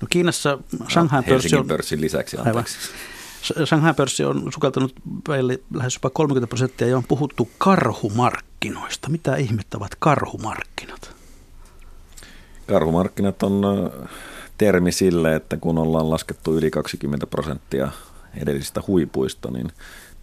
[0.01, 0.57] No Kiinassa
[0.89, 1.67] Shanghai pörssi on...
[1.67, 2.77] pörssin lisäksi, anteeksi.
[3.65, 4.93] Shanghai-pörssi on sukeltanut
[5.27, 9.09] väille lähes jopa 30 prosenttia ja on puhuttu karhumarkkinoista.
[9.09, 11.15] Mitä ihmettä ovat karhumarkkinat?
[12.67, 13.61] Karhumarkkinat on
[14.57, 17.91] termi sille, että kun ollaan laskettu yli 20 prosenttia
[18.37, 19.71] edellisistä huipuista, niin,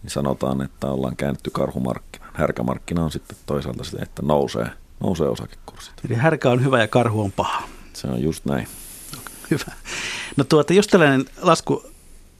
[0.03, 2.31] niin sanotaan, että ollaan käännetty karhumarkkinaan.
[2.33, 5.93] Härkämarkkina on sitten toisaalta sitä, että nousee, nousee osakekurssit.
[6.05, 7.63] Eli härkä on hyvä ja karhu on paha.
[7.93, 8.67] Se on just näin.
[9.51, 9.73] Hyvä.
[10.37, 11.83] No tuota, jos tällainen lasku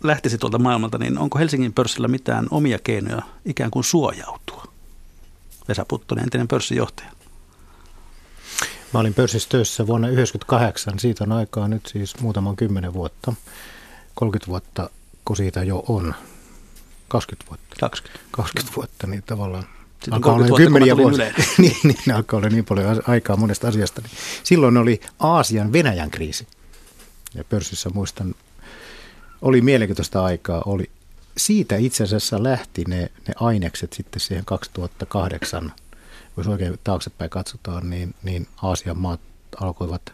[0.04, 4.64] lähtisi tuolta maailmalta, niin onko Helsingin pörssillä mitään omia keinoja ikään kuin suojautua?
[5.68, 7.12] Vesa Puttonen, entinen pörssijohtaja.
[8.94, 13.34] Mä olin pörssissä töissä vuonna 1998, siitä on aikaa nyt siis muutaman kymmenen vuotta.
[14.16, 14.90] 30 vuotta,
[15.26, 16.14] kun siitä jo on.
[17.10, 17.76] 20 vuotta.
[17.80, 18.26] 20.
[18.32, 21.26] 20 vuotta, niin tavallaan sitten alkaa olla kymmeniä vuosia.
[21.58, 24.02] niin, niin, alkaa olla niin paljon aikaa monesta asiasta.
[24.44, 26.48] Silloin oli Aasian Venäjän kriisi.
[27.34, 28.36] Ja pörssissä muistan
[29.42, 30.62] oli mielenkiintoista aikaa.
[30.66, 30.90] Oli,
[31.38, 35.74] siitä itse asiassa lähti ne, ne ainekset sitten siihen 2008,
[36.38, 39.22] jos oikein taaksepäin katsotaan, niin, niin Aasian maat
[39.62, 40.14] alkoivat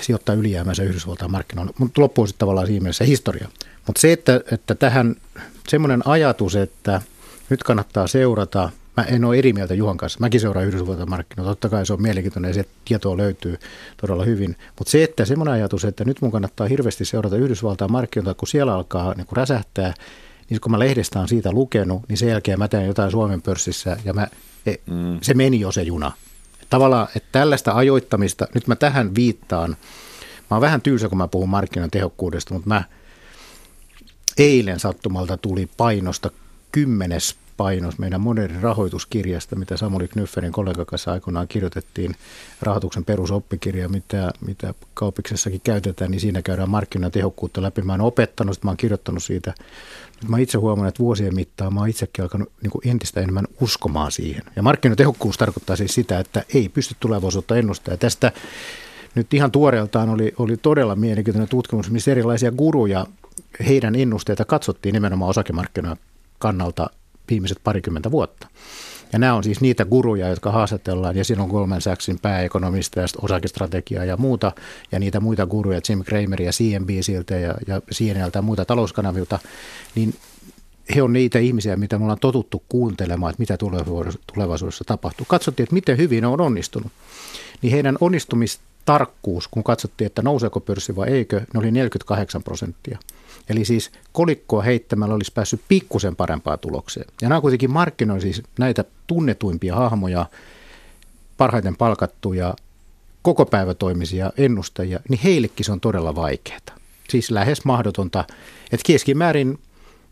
[0.00, 1.72] sijoittaa ylijäämänsä Yhdysvaltain markkinoille.
[1.78, 3.48] Mutta loppuu sitten tavallaan siinä mielessä historia.
[3.86, 5.16] Mutta se, että, että tähän
[5.68, 7.02] semmoinen ajatus, että
[7.50, 10.20] nyt kannattaa seurata– Mä en ole eri mieltä Juhan kanssa.
[10.20, 11.50] Mäkin seuraan Yhdysvaltain markkinoita.
[11.50, 13.58] Totta kai se on mielenkiintoinen ja se tietoa löytyy
[14.00, 14.56] todella hyvin.
[14.78, 18.74] Mutta se, että semmoinen ajatus, että nyt mun kannattaa hirveästi seurata Yhdysvaltain markkinoita, kun siellä
[18.74, 19.94] alkaa niin kun räsähtää,
[20.50, 23.96] niin kun mä lehdestä on siitä lukenut, niin sen jälkeen mä teen jotain Suomen pörssissä
[24.04, 24.28] ja mä,
[24.66, 25.18] e, mm.
[25.22, 26.12] se meni jo se juna.
[26.70, 29.70] Tavallaan, että tällaista ajoittamista, nyt mä tähän viittaan,
[30.50, 32.84] mä oon vähän tylsä, kun mä puhun markkinan tehokkuudesta, mutta mä
[34.38, 36.30] eilen sattumalta tuli painosta
[36.72, 42.14] kymmenes painos meidän modernin rahoituskirjasta, mitä Samuli Knyfferin kollega kanssa aikoinaan kirjoitettiin,
[42.62, 47.82] rahoituksen perusoppikirja, mitä, mitä kaupiksessakin käytetään, niin siinä käydään markkinatehokkuutta läpi.
[47.82, 49.54] Mä oon opettanut, mä oon kirjoittanut siitä.
[50.28, 54.12] Mä itse huomannut, että vuosien mittaan mä oon itsekin alkanut niin kuin entistä enemmän uskomaan
[54.12, 54.42] siihen.
[54.56, 57.94] Ja markkinatehokkuus tarkoittaa siis sitä, että ei pysty tulevaisuutta ennustaa.
[57.94, 58.32] Ja tästä
[59.14, 63.06] nyt ihan tuoreeltaan oli, oli todella mielenkiintoinen tutkimus, missä erilaisia guruja,
[63.68, 66.04] heidän ennusteita katsottiin nimenomaan osakemarkkinoiden
[66.38, 66.90] kannalta
[67.30, 68.48] viimeiset parikymmentä vuotta.
[69.12, 73.06] Ja nämä on siis niitä guruja, jotka haastatellaan, ja siinä on Goldman Sachsin pääekonomista ja
[73.22, 74.52] osakestrategiaa ja muuta,
[74.92, 79.38] ja niitä muita guruja, Jim Kramer ja CNBCiltä ja, ja CNLtä ja muita talouskanavilta,
[79.94, 80.14] niin
[80.94, 83.56] he on niitä ihmisiä, mitä me ollaan totuttu kuuntelemaan, että mitä
[84.34, 85.26] tulevaisuudessa tapahtuu.
[85.28, 86.92] Katsottiin, että miten hyvin ne on onnistunut.
[87.62, 87.98] Niin heidän
[88.88, 92.98] onnistumistarkkuus, kun katsottiin, että nouseeko pörssi vai eikö, ne oli 48 prosenttia.
[93.48, 97.06] Eli siis kolikkoa heittämällä olisi päässyt pikkusen parempaan tulokseen.
[97.22, 100.26] Ja nämä kuitenkin markkinoilla siis näitä tunnetuimpia hahmoja,
[101.36, 102.54] parhaiten palkattuja,
[103.22, 103.46] koko
[103.78, 106.60] toimisia ennustajia, niin heillekin se on todella vaikeaa.
[107.08, 108.24] Siis lähes mahdotonta,
[108.72, 109.58] että keskimäärin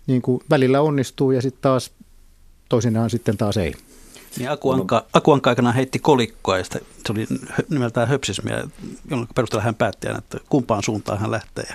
[0.07, 1.91] niin kuin välillä onnistuu ja sitten taas
[2.69, 3.75] toisinaan sitten taas ei.
[4.39, 7.27] Niin Akuanka, Akuanka aikanaan heitti kolikkoa ja sitä, se oli
[7.71, 8.65] nimeltään höpsismiä,
[9.11, 11.75] jonka perusteella hän päätti että kumpaan suuntaan hän lähtee.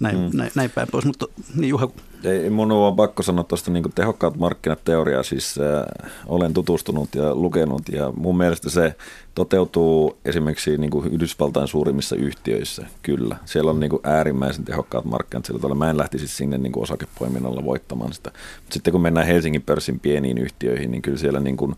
[0.00, 0.30] Näin, mm.
[0.34, 1.04] näin, näin päin pois.
[1.04, 1.88] Mutta niin Juha,
[2.24, 7.34] ei, mun on pakko sanoa tuosta niin tehokkaat markkinat teoriaa, siis äh, olen tutustunut ja
[7.34, 8.94] lukenut ja mun mielestä se
[9.34, 13.36] toteutuu esimerkiksi niin kuin Yhdysvaltain suurimmissa yhtiöissä, kyllä.
[13.44, 15.78] Siellä on niin kuin äärimmäisen tehokkaat markkinat sillä tavalla.
[15.78, 18.30] Mä en lähtisi sinne niin kuin osakepoiminnalla voittamaan sitä.
[18.60, 21.76] Mutta sitten kun mennään Helsingin pörssin pieniin yhtiöihin, niin kyllä siellä niin kuin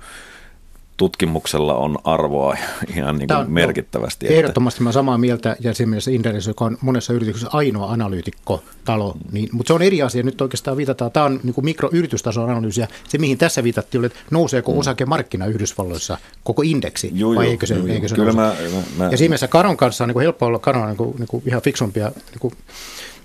[0.97, 2.57] tutkimuksella on arvoa
[2.97, 4.27] ihan niin kuin on, merkittävästi.
[4.27, 9.21] No, ehdottomasti mä samaa mieltä, ja esimerkiksi Inderes, joka on monessa yrityksessä ainoa analyytikko-talo, mm.
[9.33, 10.23] niin, mutta se on eri asia.
[10.23, 12.89] Nyt oikeastaan viitataan, tämä on niin kuin mikroyritystason analyysiä.
[13.09, 14.79] Se, mihin tässä viitattiin, oli, että nouseeko mm.
[14.79, 18.55] osakemarkkina Yhdysvalloissa koko indeksi, juu, vai eikö se, juu, eikö se Kyllä mä,
[18.99, 21.29] mä, ja siinä mielessä Karon kanssa on niin kuin helppo olla Karon niin kuin, niin
[21.29, 22.55] kuin ihan fiksumpia niin kuin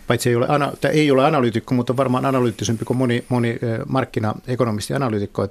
[0.07, 5.47] paitsi ei ole, ana, ei ole analyytikko, mutta varmaan analyyttisempi kuin moni, moni markkinaekonomisti analyytikko.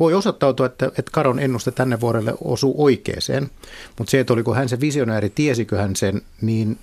[0.00, 3.50] voi osoittautua, että, että Karon ennuste tänne vuodelle osuu oikeeseen,
[3.98, 6.78] mutta se, että oliko hän se visionääri, tiesikö hän sen, niin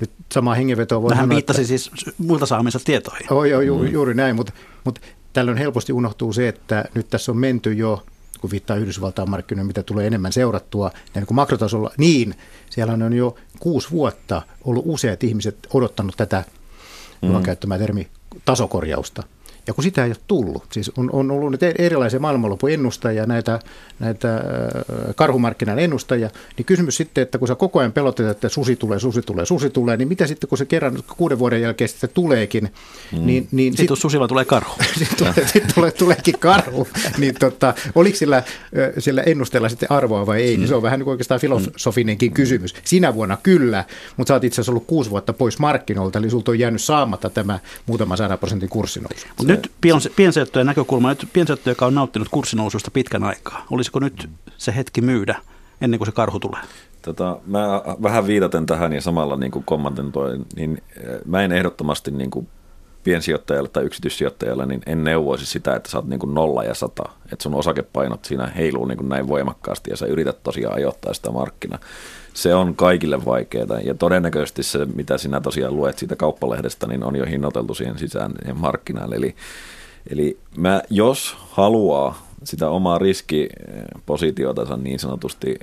[0.00, 3.32] nyt sama hengenveto voi Hän viittasi että, siis muilta saamiinsa tietoihin.
[3.32, 3.86] Oh, joo, ju, mm.
[3.86, 4.52] juuri näin, mutta,
[4.84, 5.00] mutta
[5.32, 8.02] tällöin helposti unohtuu se, että nyt tässä on menty jo
[8.40, 12.34] kun viittaa Yhdysvaltain markkinoille, mitä tulee enemmän seurattua, niin kuin makrotasolla, niin
[12.70, 16.44] siellä on jo kuusi vuotta ollut useat ihmiset odottanut tätä
[17.22, 17.42] mm.
[17.42, 18.08] käyttämä termi
[18.44, 19.22] tasokorjausta.
[19.70, 23.60] Ja kun sitä ei ole tullut, siis on, on ollut nyt erilaisia maailmanlopun ennustajia, näitä,
[23.98, 24.42] näitä äh,
[25.16, 29.22] karhumarkkinan ennustajia, niin kysymys sitten, että kun sä koko ajan pelotit, että susi tulee, susi
[29.22, 32.64] tulee, susi tulee, niin mitä sitten kun se kerran kuuden vuoden jälkeen sitten tuleekin,
[33.12, 33.26] mm.
[33.26, 33.48] niin...
[33.52, 34.74] niin sitten sit, susilla tulee karhu.
[34.98, 38.42] sitten tulee, sit tulee, tuleekin karhu, niin tota, oliko sillä,
[38.98, 40.60] sillä ennusteella sitten arvoa vai ei, mm.
[40.60, 42.34] niin se on vähän niin kuin oikeastaan filosofinenkin mm.
[42.34, 42.74] kysymys.
[42.84, 43.84] Sinä vuonna kyllä,
[44.16, 47.30] mutta sä oot itse asiassa ollut kuusi vuotta pois markkinoilta, eli sulta on jäänyt saamatta
[47.30, 49.59] tämä muutama sadan prosentin kurssinousu nyt
[50.16, 55.36] piensijoittajan näkökulma, nyt piensijoittaja, joka on nauttinut kurssinoususta pitkän aikaa, olisiko nyt se hetki myydä
[55.80, 56.60] ennen kuin se karhu tulee?
[57.02, 62.10] Tota, mä vähän viitaten tähän ja samalla niin kuin kommentoin, niin eh, mä en ehdottomasti
[62.10, 62.48] niin kuin
[63.04, 67.02] piensijoittajalle tai yksityissijoittajalle, niin en neuvoisi sitä, että sä oot niin kuin nolla ja sata.
[67.32, 71.30] Että sun osakepainot siinä heiluu niin kuin näin voimakkaasti ja sä yrität tosiaan ajoittaa sitä
[71.30, 71.78] markkinaa.
[72.40, 77.16] Se on kaikille vaikeaa ja todennäköisesti se, mitä sinä tosiaan luet siitä kauppalehdestä, niin on
[77.16, 79.12] jo hinnoiteltu siihen sisään markkinaan.
[79.12, 79.34] Eli,
[80.10, 85.58] eli mä, jos haluaa sitä omaa riskipositiotansa niin sanotusti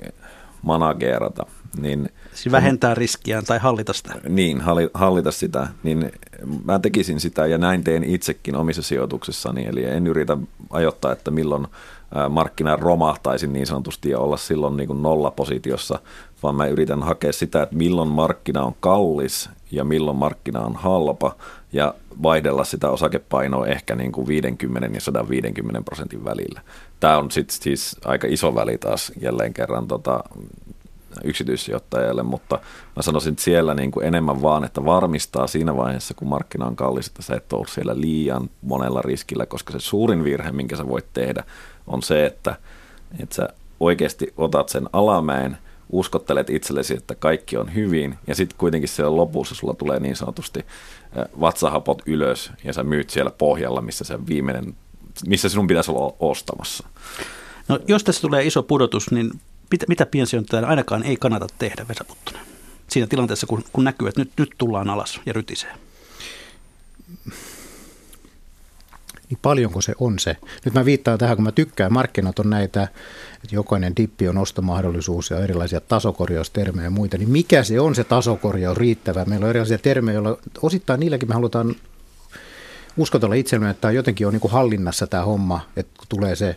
[0.62, 1.46] managerata,
[1.80, 2.08] niin...
[2.34, 4.14] Siis vähentää riskiään tai hallita sitä.
[4.28, 4.62] Niin,
[4.94, 5.68] hallita sitä.
[5.82, 6.12] Niin
[6.64, 9.66] mä tekisin sitä ja näin teen itsekin omissa sijoituksissani.
[9.66, 10.36] Eli en yritä
[10.70, 11.66] ajoittaa, että milloin
[12.28, 15.98] markkina romahtaisi niin sanotusti ja olla silloin niin kuin nolla-positiossa,
[16.42, 21.36] vaan mä yritän hakea sitä, että milloin markkina on kallis ja milloin markkina on halpa
[21.72, 26.60] ja vaihdella sitä osakepainoa ehkä niin kuin 50 ja 150 prosentin välillä.
[27.00, 30.24] Tämä on sitten siis aika iso väli taas jälleen kerran tota,
[31.24, 32.58] yksityissijoittajalle, mutta
[32.96, 36.76] mä sanoisin että siellä niin kuin enemmän vaan, että varmistaa siinä vaiheessa, kun markkina on
[36.76, 40.88] kallis, että sä et ole siellä liian monella riskillä, koska se suurin virhe, minkä sä
[40.88, 41.44] voit tehdä,
[41.86, 42.56] on se, että,
[43.22, 43.48] että sä
[43.80, 45.58] oikeasti otat sen alamäen,
[45.90, 50.66] uskottelet itsellesi, että kaikki on hyvin, ja sitten kuitenkin siellä lopussa sulla tulee niin sanotusti
[51.40, 54.74] vatsahapot ylös, ja sä myyt siellä pohjalla, missä se viimeinen,
[55.26, 56.88] missä sinun pitäisi olla ostamassa.
[57.68, 59.30] No, jos tässä tulee iso pudotus, niin
[59.70, 62.40] mitä, mitä piensijoittajan ainakaan ei kannata tehdä, Vesa Puttonen?
[62.88, 65.72] Siinä tilanteessa, kun, kun näkyy, että nyt, nyt tullaan alas ja rytisee.
[69.30, 70.36] Niin paljonko se on se.
[70.64, 72.82] Nyt mä viittaan tähän, kun mä tykkään, markkinat on näitä,
[73.44, 78.04] että jokainen dippi on ostomahdollisuus ja erilaisia tasokorjaustermejä ja muita, niin mikä se on se
[78.04, 79.24] tasokorjaus riittävä?
[79.24, 81.74] Meillä on erilaisia termejä, joilla osittain niilläkin me halutaan
[82.96, 86.56] uskotella itsellemme, että jotenkin on niin kuin hallinnassa tämä homma, että tulee se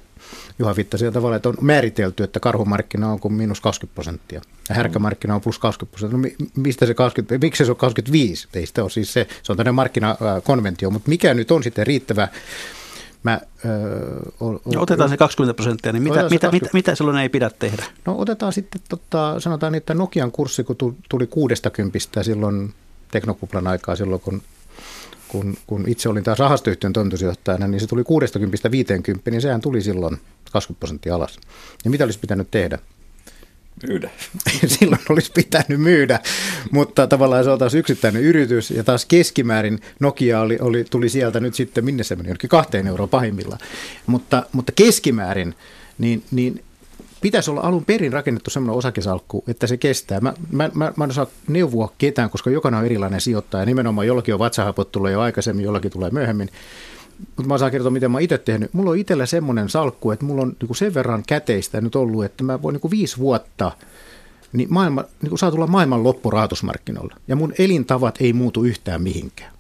[0.59, 5.36] Juha viittasi tavalla, että on määritelty, että karhumarkkina on kuin miinus 20 prosenttia ja härkämarkkina
[5.36, 6.38] on plus 20 prosenttia.
[6.39, 8.47] No, mistä se 20, miksi se on 25?
[8.53, 12.27] Ei sitä ole siis se, se on tämmöinen markkinakonventio, mutta mikä nyt on sitten riittävä
[13.23, 17.17] Mä, öö, o, o, no otetaan se 20 prosenttia, niin mitä, mitä, mitä, mitä silloin
[17.17, 17.84] ei pidä tehdä?
[18.05, 20.75] No otetaan sitten, tota, sanotaan, että Nokian kurssi, kun
[21.09, 22.73] tuli 60 silloin
[23.11, 24.41] teknokuplan aikaa, silloin kun
[25.32, 28.05] kun, kun itse olin taas rahastoyhtiön toimitusjohtajana, niin se tuli 60-50,
[29.32, 30.17] niin sehän tuli silloin
[30.51, 31.39] 20 prosenttia alas.
[31.86, 32.79] Ja mitä olisi pitänyt tehdä?
[33.88, 34.09] Myydä.
[34.79, 36.19] Silloin olisi pitänyt myydä,
[36.71, 41.39] mutta tavallaan se on taas yksittäinen yritys ja taas keskimäärin Nokia oli, oli, tuli sieltä
[41.39, 43.59] nyt sitten, minne se meni, jonnekin kahteen euroa pahimmillaan.
[44.07, 45.55] Mutta, mutta keskimäärin,
[45.97, 46.63] niin, niin
[47.22, 50.19] pitäisi olla alun perin rakennettu sellainen osakesalkku, että se kestää.
[50.19, 53.65] Mä, mä, mä, mä en osaa neuvoa ketään, koska jokainen on erilainen sijoittaja.
[53.65, 56.49] Nimenomaan jollakin on vatsahapot tulee jo aikaisemmin, jollakin tulee myöhemmin.
[57.19, 58.74] Mutta mä saan kertoa, miten mä itse tehnyt.
[58.74, 62.43] Mulla on itsellä semmoinen salkku, että mulla on niin sen verran käteistä nyt ollut, että
[62.43, 63.72] mä voin niin viisi vuotta
[64.53, 67.15] niin maailma, niin saa tulla maailman loppurahoitusmarkkinoilla.
[67.28, 69.53] Ja mun elintavat ei muutu yhtään mihinkään.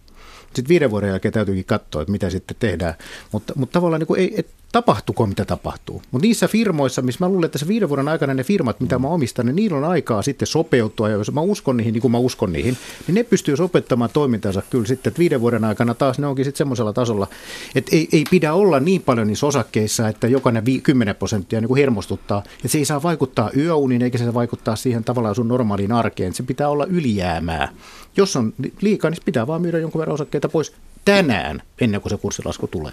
[0.45, 2.93] Sitten viiden vuoden jälkeen täytyykin katsoa, että mitä sitten tehdään.
[3.31, 6.01] Mutta, mutta tavallaan niin kuin ei, et, tapahtuko mitä tapahtuu.
[6.11, 9.07] Mutta niissä firmoissa, missä mä luulen, että se viiden vuoden aikana ne firmat, mitä mä
[9.07, 11.09] omistan, niin niillä on aikaa sitten sopeutua.
[11.09, 14.61] Ja jos mä uskon niihin, niin kuin mä uskon niihin, niin ne pystyy sopettamaan toimintansa
[14.69, 15.11] kyllä sitten.
[15.11, 17.27] Että viiden vuoden aikana taas ne onkin sitten semmoisella tasolla,
[17.75, 21.67] että ei, ei pidä olla niin paljon niissä osakkeissa, että jokainen vi- 10 prosenttia niin
[21.67, 22.43] kuin hermostuttaa.
[22.55, 26.33] Että se ei saa vaikuttaa yöuniin, eikä se saa vaikuttaa siihen tavallaan sun normaaliin arkeen.
[26.33, 27.73] Se pitää olla ylijäämää.
[28.17, 30.73] Jos on liikaa, niin pitää vaan myydä jonkun verran osakkeita pois
[31.05, 32.91] tänään, ennen kuin se kurssilasku tulee.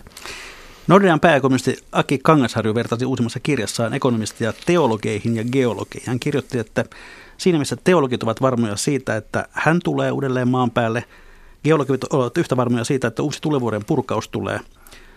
[0.89, 6.09] Nordean pääekonomisti Aki Kangasharju vertasi uusimmassa kirjassaan ekonomistia teologeihin ja geologeihin.
[6.09, 6.85] Hän kirjoitti, että
[7.37, 11.05] siinä missä teologit ovat varmoja siitä, että hän tulee uudelleen maan päälle,
[11.65, 14.61] geologit ovat yhtä varmoja siitä, että uusi tulevuuden purkaus tulee.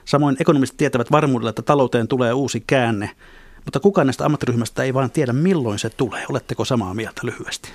[0.06, 3.10] Samoin ekonomistit tietävät varmuudella, että talouteen tulee uusi käänne,
[3.66, 6.26] mutta kukaan näistä ammattiryhmästä ei vain tiedä, milloin se tulee.
[6.30, 7.70] Oletteko samaa mieltä lyhyesti?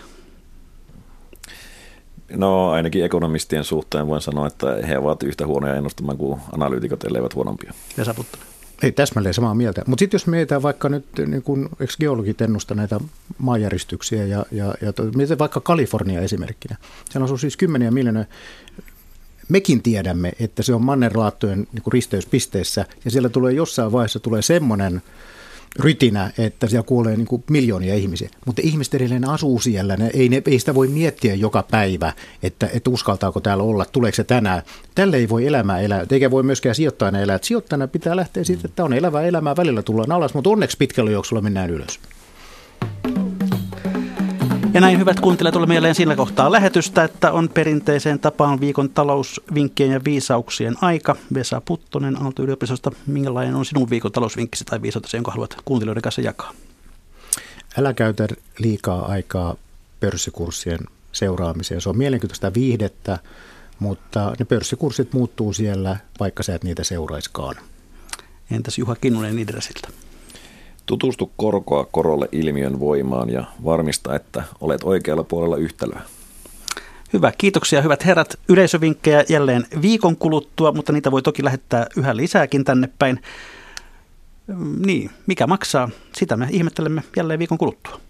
[2.31, 7.35] No ainakin ekonomistien suhteen voin sanoa, että he ovat yhtä huonoja ennustamaan kuin analyytikot, elleivät
[7.35, 7.73] huonompia.
[7.97, 8.47] Ja Saputtonen.
[8.83, 9.83] Ei täsmälleen samaa mieltä.
[9.87, 13.01] Mutta sitten jos mietitään vaikka nyt, niin kun, eikö geologit ennusta näitä
[13.39, 16.77] maanjäristyksiä ja, ja, ja to, mietitään vaikka Kalifornia esimerkkinä.
[17.11, 18.25] Siellä asuu siis kymmeniä miljoonia.
[19.49, 25.03] Mekin tiedämme, että se on mannerlaattojen niin risteyspisteessä ja siellä tulee jossain vaiheessa tulee semmoinen–
[25.79, 28.31] rytinä, että siellä kuolee niin kuin miljoonia ihmisiä.
[28.47, 32.13] Mutta ihmiset edelleen asuu siellä, ne, ei, ne, ei sitä voi miettiä joka päivä,
[32.43, 34.63] että, että uskaltaako täällä olla, tuleeko se tänään.
[34.95, 37.39] Tälle ei voi elämää elää, eikä voi myöskään sijoittajana elää.
[37.43, 41.43] Sijoittajana pitää lähteä siitä, että on elävää elämää, välillä tullaan alas, mutta onneksi pitkällä juoksulla
[41.43, 42.01] mennään ylös.
[44.77, 49.91] Ja näin hyvät kuuntelijat, olemme jälleen sillä kohtaa lähetystä, että on perinteiseen tapaan viikon talousvinkkien
[49.91, 51.17] ja viisauksien aika.
[51.35, 56.53] Vesa Puttonen Aalto-yliopistosta, minkälainen on sinun viikon talousvinkkisi tai viisautesi, jonka haluat kuuntelijoiden kanssa jakaa?
[57.79, 59.57] Älä käytä liikaa aikaa
[60.01, 60.81] pörssikurssien
[61.13, 61.81] seuraamiseen.
[61.81, 63.19] Se on mielenkiintoista viihdettä,
[63.79, 67.55] mutta ne pörssikurssit muuttuu siellä, vaikka sä et niitä seuraiskaan.
[68.51, 69.89] Entäs Juha Kinnunen Idresiltä?
[70.87, 76.01] Tutustu korkoa korolle ilmiön voimaan ja varmista, että olet oikealla puolella yhtälöä.
[77.13, 78.39] Hyvä, kiitoksia hyvät herrat.
[78.49, 83.23] Yleisövinkkejä jälleen viikon kuluttua, mutta niitä voi toki lähettää yhä lisääkin tänne päin.
[84.87, 85.91] Niin, mikä maksaa?
[86.17, 88.01] Sitä me ihmettelemme jälleen viikon kuluttua.